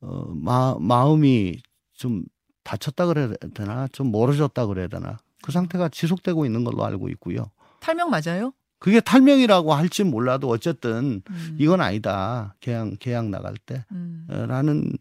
어, 0.00 0.32
마, 0.34 0.76
마음이 0.78 1.60
좀 1.94 2.24
다쳤다 2.64 3.06
그래야 3.06 3.32
되나 3.54 3.88
좀 3.88 4.12
멀어졌다 4.12 4.66
그래야 4.66 4.88
되나 4.88 5.18
그 5.42 5.52
상태가 5.52 5.88
지속되고 5.88 6.44
있는 6.46 6.64
걸로 6.64 6.84
알고 6.84 7.08
있고요. 7.10 7.50
탈명 7.80 8.10
맞아요? 8.10 8.52
그게 8.78 9.00
탈명이라고 9.00 9.74
할지 9.74 10.04
몰라도 10.04 10.48
어쨌든 10.48 11.22
음. 11.28 11.56
이건 11.58 11.80
아니다. 11.80 12.54
계약 12.60 12.98
계약 13.00 13.28
나갈 13.28 13.54
음. 13.90 14.26
때라는 14.28 14.92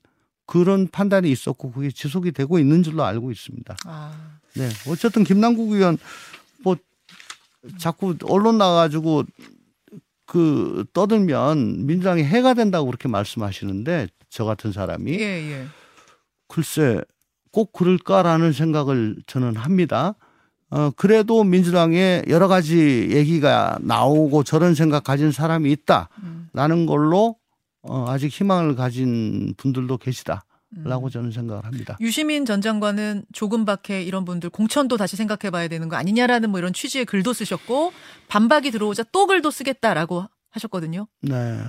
그런 0.46 0.88
판단이 0.88 1.30
있었고 1.30 1.72
그게 1.72 1.92
지속이 1.92 2.32
되고 2.32 2.58
있는 2.58 2.82
줄로 2.82 3.04
알고 3.04 3.32
있습니다. 3.32 3.76
아. 3.86 4.40
네. 4.56 4.70
어쨌든 4.90 5.24
김남국 5.24 5.74
의원 5.74 5.98
뭐 6.64 6.78
자꾸 7.78 8.16
언론 8.24 8.58
나가지고 8.58 9.26
그 10.28 10.86
떠들면 10.94 11.88
민주당이 11.88 12.24
해가 12.24 12.54
된다고 12.54 12.86
그렇게 12.86 13.08
말씀하시는데 13.08 14.08
저 14.30 14.46
같은 14.46 14.72
사람이 14.72 15.14
예, 15.14 15.24
예. 15.24 15.66
글쎄 16.48 17.02
꼭 17.52 17.72
그럴까라는 17.72 18.52
생각을 18.52 19.16
저는 19.26 19.56
합니다. 19.56 20.16
어, 20.70 20.92
그래도 20.98 21.46
민주당에 21.46 22.24
여러 22.28 22.50
가지 22.50 23.08
얘기가 23.10 23.80
나오고 23.82 24.44
저런 24.44 24.76
생각 24.76 25.06
가진 25.06 25.32
사람이 25.32 25.72
있다라는 25.72 26.86
걸로 26.86 27.38
어, 27.82 28.06
아직 28.10 28.28
희망을 28.28 28.76
가진 28.76 29.54
분들도 29.56 29.98
계시다 29.98 30.44
라고 30.70 31.10
저는 31.10 31.32
생각을 31.32 31.66
합니다. 31.66 31.98
유시민 32.02 32.46
전 32.46 32.62
장관은 32.62 33.24
조금밖에 33.32 34.04
이런 34.04 34.26
분들 34.26 34.50
공천도 34.50 34.98
다시 34.98 35.16
생각해 35.16 35.50
봐야 35.50 35.68
되는 35.70 35.88
거 35.88 35.96
아니냐라는 35.96 36.50
뭐 36.50 36.60
이런 36.60 36.74
취지의 36.74 37.06
글도 37.06 37.32
쓰셨고 37.34 37.94
반박이 38.28 38.72
들어오자 38.72 39.04
또 39.12 39.28
글도 39.28 39.50
쓰겠다라고 39.50 40.26
하셨거든요. 40.50 41.08
네. 41.22 41.64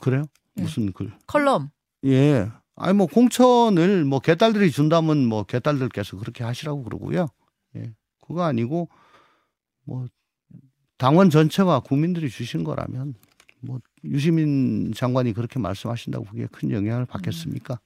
그래요? 0.00 0.24
네. 0.54 0.62
무슨 0.62 0.92
글? 0.92 1.12
컬럼. 1.26 1.70
예. 2.06 2.50
아니 2.76 2.94
뭐 2.94 3.06
공천을 3.06 4.04
뭐 4.04 4.18
개딸들이 4.18 4.70
준다면 4.70 5.26
뭐 5.26 5.44
개딸들께서 5.44 6.16
그렇게 6.16 6.42
하시라고 6.42 6.84
그러고요. 6.84 7.28
예. 7.76 7.92
그거 8.26 8.44
아니고 8.44 8.88
뭐 9.84 10.06
당원 10.96 11.28
전체가 11.28 11.80
국민들이 11.80 12.30
주신 12.30 12.64
거라면 12.64 13.14
뭐 13.60 13.78
유시민 14.04 14.92
장관이 14.94 15.32
그렇게 15.32 15.58
말씀하신다고 15.58 16.26
그게 16.26 16.46
큰 16.50 16.70
영향을 16.70 17.06
받겠습니까? 17.06 17.78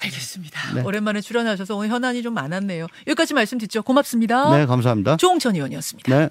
알겠습니다. 0.00 0.74
네. 0.74 0.82
오랜만에 0.82 1.20
출연하셔서 1.20 1.76
오늘 1.76 1.90
현안이 1.90 2.22
좀 2.22 2.34
많았네요. 2.34 2.86
여기까지 3.06 3.34
말씀 3.34 3.58
듣죠. 3.58 3.82
고맙습니다. 3.82 4.56
네, 4.56 4.66
감사합니다. 4.66 5.16
조홍천 5.16 5.54
의원이었습니다. 5.54 6.18
네. 6.18 6.28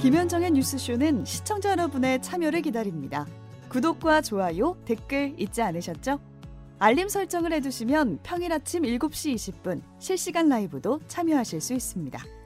김현정의 0.00 0.52
뉴스쇼는 0.52 1.24
시청자 1.24 1.72
여러분의 1.72 2.22
참여를 2.22 2.62
기다립니다. 2.62 3.26
구독과 3.68 4.22
좋아요, 4.22 4.76
댓글 4.86 5.34
잊지 5.36 5.60
않으셨죠? 5.60 6.20
알림 6.78 7.08
설정을 7.08 7.52
해두시면 7.54 8.20
평일 8.22 8.52
아침 8.52 8.84
7시 8.84 9.34
20분 9.34 9.82
실시간 9.98 10.48
라이브도 10.48 11.00
참여하실 11.08 11.60
수 11.60 11.74
있습니다. 11.74 12.37